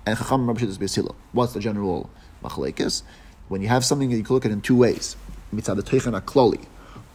and 0.04 0.18
Chachamim 0.18 0.50
are 0.50 0.54
B'shitas 0.54 0.76
Bishilel. 0.76 1.14
What's 1.32 1.54
the 1.54 1.60
general 1.60 2.10
machlekes? 2.44 3.02
When 3.48 3.62
you 3.62 3.68
have 3.68 3.82
something 3.82 4.10
that 4.10 4.16
you 4.16 4.24
can 4.24 4.34
look 4.34 4.44
at 4.44 4.52
in 4.52 4.60
two 4.60 4.76
ways, 4.76 5.16
mitzad 5.54 5.80
teichen 5.80 6.20
akloli, 6.20 6.66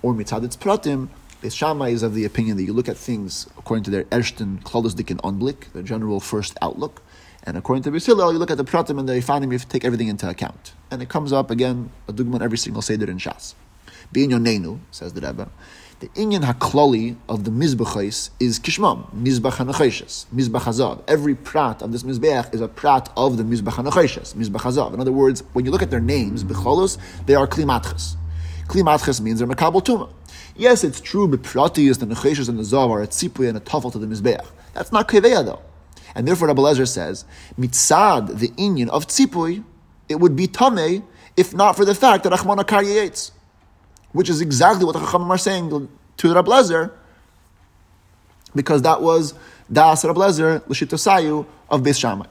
or 0.02 0.16
mitzad 0.16 0.44
its 0.44 0.58
pratim, 0.58 1.10
Beis 1.44 1.92
is 1.94 2.02
of 2.02 2.16
the 2.16 2.26
opinion 2.26 2.58
that 2.58 2.64
you 2.64 2.74
look 2.74 2.90
at 2.90 2.98
things 2.98 3.46
according 3.60 3.84
to 3.84 3.92
their 3.92 4.06
Ersten 4.06 4.58
Klolos 4.64 4.94
Dikin 4.94 5.22
Onblik, 5.22 5.72
their 5.74 5.84
general 5.84 6.20
first 6.20 6.58
outlook, 6.64 7.04
and 7.48 7.56
according 7.56 7.82
to 7.84 7.92
Beis 7.92 8.06
you 8.10 8.14
look 8.14 8.52
at 8.52 8.58
the 8.58 8.66
pratim 8.66 9.00
and 9.00 9.08
the 9.08 9.14
Ifanim, 9.14 9.54
you 9.54 9.58
take 9.58 9.86
everything 9.86 10.10
into 10.10 10.28
account. 10.30 10.74
And 10.92 11.02
it 11.02 11.08
comes 11.08 11.32
up 11.32 11.50
again, 11.50 11.92
a 12.10 12.12
dugman 12.12 12.42
every 12.42 12.58
single 12.58 12.82
Seder 12.82 13.10
in 13.10 13.20
Shas. 13.20 13.54
Bein 14.12 14.30
your 14.30 14.40
B'inyonenu, 14.40 14.80
says 14.92 15.14
the 15.14 15.22
Rebbe, 15.22 15.50
the 16.02 16.10
inyan 16.10 16.44
hakloli 16.44 17.16
of 17.30 17.46
the 17.46 17.52
mizbachais 17.52 18.32
is 18.42 18.60
kishmam, 18.60 19.10
mizbach 19.16 19.54
hanacheshes, 19.54 20.26
mizbach. 20.36 21.02
Every 21.08 21.36
prat 21.36 21.82
of 21.82 21.94
this 21.94 22.04
mizbech 22.04 22.54
is 22.54 22.60
a 22.60 22.68
prat 22.68 23.10
of 23.16 23.38
the 23.38 23.44
mizbach 23.44 23.76
hanacheshes. 23.76 24.94
In 24.94 25.00
other 25.00 25.14
words, 25.14 25.42
when 25.54 25.64
you 25.64 25.72
look 25.72 25.82
at 25.82 25.90
their 25.90 26.02
names, 26.02 26.44
becholos, 26.44 26.98
they 27.28 27.36
are 27.36 27.48
klimatches. 27.48 28.18
Klimatches 28.68 29.22
means 29.22 29.40
they're 29.40 29.48
makabel 29.48 29.82
tuma. 29.82 30.12
Yes, 30.58 30.84
it's 30.84 31.00
true, 31.00 31.30
but 31.30 31.44
pratis, 31.44 32.00
the 32.00 32.08
necheshes 32.08 32.50
and 32.50 32.60
the 32.60 32.64
zav 32.64 32.90
are 32.90 33.02
a 33.04 33.08
tzipui 33.08 33.48
and 33.48 33.58
a 33.58 33.62
tafel 33.62 33.90
to 33.94 34.00
the 34.00 34.06
mizbech. 34.06 34.46
That's 34.74 34.92
not 34.92 35.08
keveya 35.08 35.46
though. 35.46 35.62
And 36.18 36.28
therefore, 36.28 36.48
Rabbi 36.48 36.64
Lezer 36.64 36.88
says, 36.88 37.26
mitzad, 37.60 38.40
the 38.40 38.48
inyan 38.50 38.90
of 38.90 39.06
tzipui, 39.06 39.64
it 40.10 40.16
would 40.16 40.36
be 40.36 40.48
tameh 40.48 41.04
if 41.38 41.54
not 41.54 41.76
for 41.76 41.86
the 41.86 41.94
fact 41.94 42.24
that 42.24 42.34
Achman 42.34 42.58
Akar 42.58 42.84
yates, 42.84 43.32
which 44.14 44.28
is 44.28 44.42
exactly 44.42 44.84
what 44.84 44.94
the 44.94 45.00
Chachamim 45.00 45.30
are 45.30 45.38
saying 45.38 45.88
to 46.18 46.34
Rabbi 46.34 46.50
Lezer, 46.50 46.92
because 48.56 48.82
that 48.82 49.04
was 49.04 49.36
Das 49.72 50.04
Rabbi 50.04 50.20
Lezer, 50.20 50.68
L'shitosayu 50.68 51.46
of 51.70 51.82
Beis 51.84 52.00
Shammai. 52.00 52.26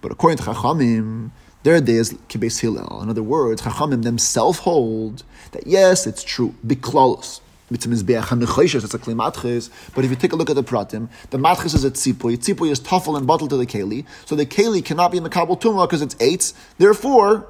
But 0.00 0.12
according 0.12 0.38
to 0.38 0.44
Chachamim, 0.44 1.32
their 1.64 1.80
day 1.80 1.94
is 1.94 2.12
Kibeis 2.28 2.60
Hillel. 2.60 3.02
In 3.02 3.10
other 3.10 3.24
words, 3.24 3.62
Chachamim 3.62 4.04
themselves 4.04 4.60
hold 4.60 5.24
that 5.50 5.66
yes, 5.66 6.06
it's 6.06 6.22
true, 6.22 6.54
Biklalos 6.64 7.40
it's 7.70 7.86
a 7.86 7.88
klimatchis. 7.88 9.70
But 9.94 10.04
if 10.04 10.10
you 10.10 10.16
take 10.16 10.32
a 10.32 10.36
look 10.36 10.50
at 10.50 10.56
the 10.56 10.64
pratim, 10.64 11.08
the 11.30 11.38
matchis 11.38 11.74
is 11.74 11.84
a 11.84 11.90
tzipui. 11.90 12.36
Tzipui 12.38 12.70
is 12.70 12.80
tuffle 12.80 13.16
and 13.16 13.26
bottle 13.26 13.48
to 13.48 13.56
the 13.56 13.66
keli. 13.66 14.04
So 14.26 14.36
the 14.36 14.46
keli 14.46 14.84
cannot 14.84 15.10
be 15.12 15.18
in 15.18 15.24
the 15.24 15.30
kabel 15.30 15.56
tumah 15.56 15.86
because 15.86 16.02
it's 16.02 16.16
eight. 16.20 16.52
Therefore, 16.78 17.46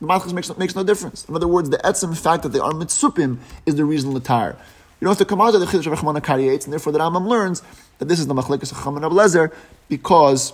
the 0.00 0.06
matchis 0.06 0.32
makes, 0.32 0.56
makes 0.56 0.74
no 0.74 0.82
difference. 0.82 1.26
In 1.28 1.36
other 1.36 1.48
words, 1.48 1.70
the 1.70 1.78
etzim 1.78 2.16
fact 2.16 2.42
that 2.42 2.50
they 2.50 2.58
are 2.58 2.72
mitzupim 2.72 3.38
is 3.66 3.74
the 3.74 3.84
reason 3.84 4.12
latar. 4.12 4.56
You 5.00 5.06
don't 5.06 5.12
have 5.12 5.18
to 5.18 5.24
come 5.24 5.40
out 5.40 5.54
of 5.54 5.60
the 5.60 5.66
chiddush 5.66 5.86
of 5.86 6.22
Kariyetz, 6.22 6.64
and 6.64 6.72
therefore 6.72 6.92
the 6.92 6.98
Rambam 6.98 7.26
learns 7.26 7.62
that 7.98 8.08
this 8.08 8.18
is 8.18 8.26
the 8.26 8.34
machlekes 8.34 8.70
of 8.70 8.82
Chaman 8.82 9.02
Ablezer 9.02 9.50
because 9.88 10.52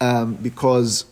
um, 0.00 0.34
because 0.36 1.04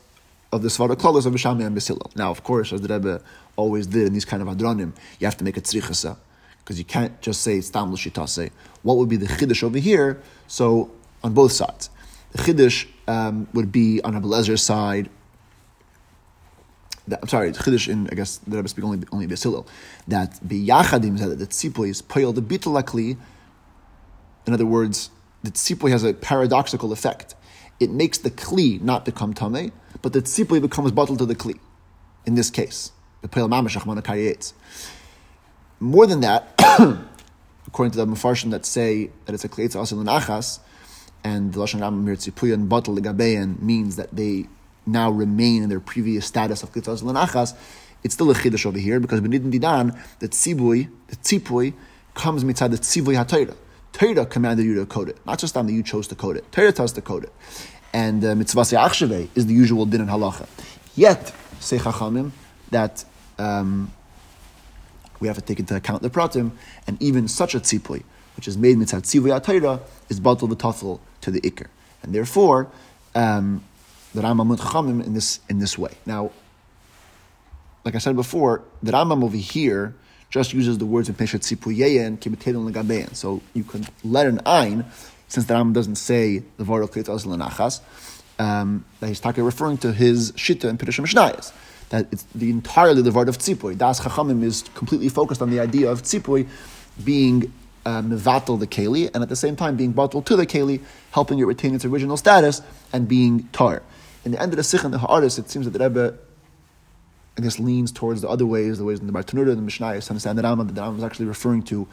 of 0.51 0.63
the 0.63 0.69
Svara 0.69 0.95
Klolos 0.95 1.27
of 1.27 1.33
Bishami 1.33 1.65
and 1.65 1.77
Basilil. 1.77 2.15
Now, 2.17 2.31
of 2.31 2.43
course, 2.43 2.73
as 2.73 2.83
the 2.83 2.95
Rebbe 2.95 3.23
always 3.57 3.87
did 3.87 4.07
in 4.07 4.13
these 4.13 4.25
kind 4.25 4.43
of 4.43 4.49
hadronim, 4.49 4.95
you 5.19 5.27
have 5.27 5.37
to 5.37 5.45
make 5.45 5.57
a 5.57 5.61
tzrichasa, 5.61 6.17
because 6.59 6.79
you 6.79 6.85
can't 6.85 7.21
just 7.21 7.43
say 7.43 7.61
stam 7.61 7.93
l'shitase. 7.93 8.51
What 8.83 8.97
would 8.97 9.09
be 9.09 9.17
the 9.17 9.27
chiddush 9.27 9.63
over 9.63 9.79
here? 9.79 10.21
So, 10.47 10.91
on 11.23 11.35
both 11.35 11.53
sides. 11.53 11.91
The 12.33 12.39
chiddush 12.39 12.87
um, 13.07 13.49
would 13.53 13.71
be 13.71 14.01
on 14.03 14.15
Abelezer's 14.15 14.63
side, 14.63 15.11
that, 17.09 17.21
I'm 17.23 17.29
sorry, 17.29 17.53
chiddush 17.53 17.89
in 17.89 18.09
I 18.11 18.15
guess 18.15 18.39
the 18.39 18.57
Rebbe 18.57 18.69
speak 18.69 18.85
only 18.85 19.07
only 19.13 19.27
Basilil, 19.27 19.67
that 20.09 20.35
biyachadim 20.47 21.19
that 21.19 21.39
the 21.39 21.47
tzipoy 21.47 21.91
is 21.91 22.03
poyel 22.03 22.35
the 22.35 22.43
bitalakli. 22.43 23.17
In 24.47 24.55
other 24.55 24.67
words, 24.67 25.11
the 25.43 25.51
tzipoy 25.51 25.91
has 25.91 26.05
a 26.05 26.15
paradoxical 26.15 26.93
effect. 26.93 27.35
It 27.81 27.91
makes 27.91 28.19
the 28.19 28.31
kli 28.31 28.81
not 28.81 29.05
become 29.05 29.35
tameh, 29.35 29.73
but 30.01 30.13
the 30.13 30.23
tzipui 30.23 30.61
becomes 30.61 30.93
bottled 30.93 31.19
to 31.19 31.27
the 31.27 31.35
kli. 31.35 31.59
In 32.25 32.37
this 32.37 32.51
case, 32.51 32.93
the 33.23 33.29
peil 33.29 33.49
mamash 33.49 34.53
More 35.81 36.07
than 36.07 36.21
that, 36.21 36.55
according 37.67 37.93
to 37.93 37.99
the 37.99 38.07
mafarshim 38.07 38.51
that 38.51 38.67
say 38.67 39.11
that 39.25 39.35
it's 39.35 39.45
a 39.45 39.49
kleitz 39.49 39.75
asil 39.75 40.05
achas, 40.05 40.61
and 41.25 41.53
the 41.53 41.61
lashon 41.61 41.81
ram 41.81 42.05
mir 42.05 42.17
tzipuyan 42.17 42.69
bottle 42.69 42.95
legabeyan 42.97 43.61
means 43.61 43.97
that 43.97 44.15
they 44.15 44.47
now 44.85 45.11
remain 45.11 45.63
in 45.63 45.69
their 45.69 45.81
previous 45.81 46.27
status 46.27 46.63
of 46.63 46.73
kleitz 46.73 46.89
asil 46.89 47.13
achas. 47.15 47.55
It's 48.05 48.15
still 48.15 48.31
a 48.31 48.35
chiddush 48.35 48.67
over 48.67 48.79
here 48.79 49.01
because 49.01 49.21
benidin 49.21 49.53
didan 49.53 49.99
the 50.19 50.29
tzibui, 50.29 50.91
the 51.09 51.17
tzipui 51.17 51.73
comes 52.15 52.45
mitzad 52.45 52.71
the 52.71 52.79
tzivui 52.79 53.17
hatayra. 53.17 53.57
Torah 53.93 54.27
commanded 54.27 54.65
you 54.65 54.75
to 54.75 54.87
code 54.87 55.11
it, 55.11 55.19
not 55.27 55.39
just 55.39 55.57
on 55.57 55.67
that 55.67 55.73
you 55.73 55.83
chose 55.83 56.09
to 56.09 56.15
code 56.15 56.37
it. 56.37 56.51
Torah 56.51 56.73
tells 56.73 56.93
to 56.93 57.03
code 57.03 57.25
it 57.25 57.33
and 57.93 58.25
uh, 58.25 58.35
mitzvah 58.35 58.61
uh, 58.61 59.27
is 59.35 59.47
the 59.47 59.55
usual 59.55 59.87
din 59.87 60.01
and 60.01 60.11
halacha. 60.11 60.47
Yet, 60.95 61.33
say 61.61 61.79
Chachamim, 61.79 62.33
that 62.71 63.05
um, 63.39 63.93
we 65.21 65.29
have 65.29 65.37
to 65.37 65.43
take 65.43 65.61
into 65.61 65.77
account 65.77 66.03
the 66.03 66.11
pratim, 66.11 66.53
and 66.87 67.01
even 67.01 67.29
such 67.29 67.55
a 67.55 67.61
tzipui, 67.61 68.03
which 68.37 68.49
is 68.49 68.59
made 68.59 68.79
mitzvah 68.79 69.03
tzivui 69.03 69.39
atayra, 69.41 69.81
is 70.09 70.21
batal 70.21 70.49
v'tafel 70.49 71.01
to 71.21 71.31
the 71.31 71.41
ikr. 71.41 71.67
And 72.03 72.15
therefore, 72.15 72.69
um, 73.15 73.63
the 74.15 74.23
Rambam 74.23 74.57
Chachamim 74.57 75.05
in 75.07 75.15
this, 75.15 75.41
in 75.49 75.59
this 75.59 75.79
way. 75.79 75.93
Now, 76.07 76.31
like 77.85 77.95
I 77.95 77.99
said 77.99 78.17
before, 78.17 78.63
the 78.83 78.93
Rambam 78.93 79.25
over 79.25 79.37
here 79.37 79.95
just 80.31 80.53
uses 80.53 80.79
the 80.79 80.87
words 80.87 81.09
of 81.09 81.17
Peshat 81.17 81.41
Tzipuyeyen, 81.41 82.19
Kibetelon 82.19 82.71
Legabeyan. 82.71 83.15
So 83.15 83.43
you 83.55 83.65
can 83.65 83.87
let 84.03 84.27
an 84.27 84.41
ein 84.47 84.87
since 85.29 85.47
the 85.47 85.55
Rambam 85.55 85.73
doesn't 85.73 85.97
say 85.97 86.43
the 86.59 86.65
Varel 86.65 86.91
Klit 86.91 87.05
Azl 87.05 87.37
Nachas, 87.37 87.81
um, 88.39 88.85
that 89.01 89.09
he's 89.09 89.21
talking 89.21 89.45
referring 89.45 89.79
to 89.79 89.93
his 89.93 90.33
Shita 90.33 90.69
and 90.69 90.79
Pirush 90.79 91.01
Mishnayos. 91.01 91.53
That 91.93 92.09
it's 92.11 92.25
the 92.35 92.49
entirely 92.49 93.03
the 93.03 93.13
word 93.13 93.29
of 93.29 93.37
Tzipoy. 93.37 93.77
Das 93.77 94.01
Chachamim 94.01 94.43
is 94.43 94.63
completely 94.75 95.11
focused 95.11 95.43
on 95.43 95.51
the 95.51 95.61
idea 95.61 95.91
of 95.91 96.03
Tzipoy 96.03 96.49
being 97.05 97.53
uh, 97.85 98.01
mevatel 98.01 98.59
the 98.59 98.67
keli, 98.67 99.11
and 99.13 99.23
at 99.23 99.29
the 99.29 99.37
same 99.37 99.57
time 99.57 99.77
being 99.77 99.93
bottled 99.93 100.25
to 100.25 100.35
the 100.35 100.47
keli, 100.47 100.81
helping 101.11 101.39
it 101.39 101.45
retain 101.45 101.75
its 101.75 101.85
original 101.85 102.17
status 102.17 102.63
and 102.95 103.09
being 103.09 103.47
tar. 103.53 103.83
In 104.25 104.33
the 104.33 104.41
end 104.41 104.53
of 104.53 104.57
the 104.57 104.65
Sikh 104.65 104.85
and 104.85 104.95
the 104.95 105.01
Ha'aris, 105.01 105.39
it 105.39 105.51
seems 105.51 105.67
that 105.67 105.77
the 105.77 105.85
Rebbe, 105.85 106.17
I 107.37 107.43
guess, 107.43 107.59
leans 107.59 107.93
towards 107.93 108.23
the 108.23 108.29
other 108.29 108.47
ways, 108.47 108.79
the 108.79 108.85
ways 108.85 109.01
in 109.01 109.07
the 109.07 109.13
Bartanura 109.13 109.53
and 109.53 109.69
the 109.69 109.71
Mishnayos, 109.71 110.09
understand 110.09 110.39
the 110.39 110.43
Rambam, 110.43 110.75
the 110.75 110.81
Rambam 110.81 110.97
is 110.97 111.05
actually 111.05 111.27
referring 111.27 111.63
to 111.65 111.87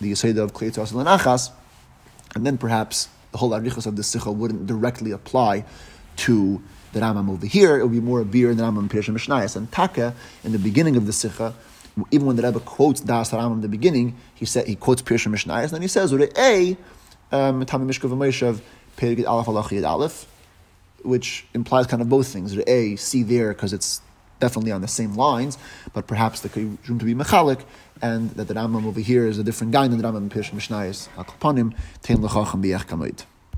the 0.00 0.10
Yeseda 0.10 0.38
of 0.38 0.52
Kleitos 0.52 0.90
and 0.92 1.06
Achas, 1.06 1.52
and 2.34 2.44
then 2.44 2.58
perhaps 2.58 3.08
the 3.30 3.38
whole 3.38 3.50
Arichos 3.50 3.86
of 3.86 3.94
the 3.94 4.02
Sikha 4.02 4.32
wouldn't 4.32 4.66
directly 4.66 5.12
apply 5.12 5.64
to 6.16 6.62
the 6.94 7.00
Rambam 7.00 7.28
over 7.30 7.46
here. 7.46 7.76
It 7.78 7.82
would 7.82 7.92
be 7.92 8.00
more 8.00 8.20
a 8.20 8.24
beer 8.24 8.50
in 8.50 8.56
the 8.56 8.62
Rambam 8.62 8.88
Mishnayos. 8.88 9.56
And 9.56 9.70
Taka, 9.70 10.14
in 10.42 10.52
the 10.52 10.58
beginning 10.58 10.96
of 10.96 11.06
the 11.06 11.12
Sikha, 11.12 11.54
even 12.10 12.26
when 12.26 12.36
the 12.36 12.42
Rebbe 12.42 12.60
quotes 12.60 13.00
Das 13.00 13.30
Rambam 13.30 13.54
in 13.54 13.60
the 13.60 13.68
beginning, 13.68 14.16
he 14.34 14.44
said 14.44 14.66
he 14.66 14.76
quotes 14.76 15.02
Pirush 15.02 15.28
Mishnayos, 15.28 15.64
and 15.64 15.72
then 15.72 15.82
he 15.82 15.88
says, 15.88 16.12
A, 16.12 16.76
um, 17.30 17.64
Tami 17.64 17.86
Mishkav 17.86 18.10
Moshev, 18.10 18.60
Perigid 18.96 19.26
Aleph 19.26 19.46
Alach 19.46 19.86
Aleph, 19.86 20.26
which 21.02 21.46
implies 21.54 21.86
kind 21.86 22.00
of 22.00 22.08
both 22.08 22.26
things. 22.28 22.56
A, 22.56 22.96
see 22.96 23.22
there 23.22 23.52
because 23.52 23.72
it's 23.72 24.00
definitely 24.40 24.72
on 24.72 24.80
the 24.80 24.88
same 24.88 25.14
lines, 25.14 25.56
but 25.92 26.06
perhaps 26.06 26.40
the 26.40 26.48
room 26.60 26.98
to 26.98 27.04
be 27.04 27.14
mechalik, 27.14 27.62
and 28.02 28.30
that 28.32 28.48
the 28.48 28.54
Rambam 28.54 28.86
over 28.86 29.00
here 29.00 29.26
is 29.26 29.38
a 29.38 29.44
different 29.44 29.72
guy 29.72 29.86
than 29.86 29.98
the 29.98 30.04
Rambam 30.04 30.18
in 30.18 30.30
Pirush 30.30 30.50
Mishnayos. 30.50 31.08
Akalpanim, 31.16 31.74
Tein 32.02 32.18
Lechacham 32.18 32.62
Biach 32.62 32.86
Kamoid. 32.86 33.24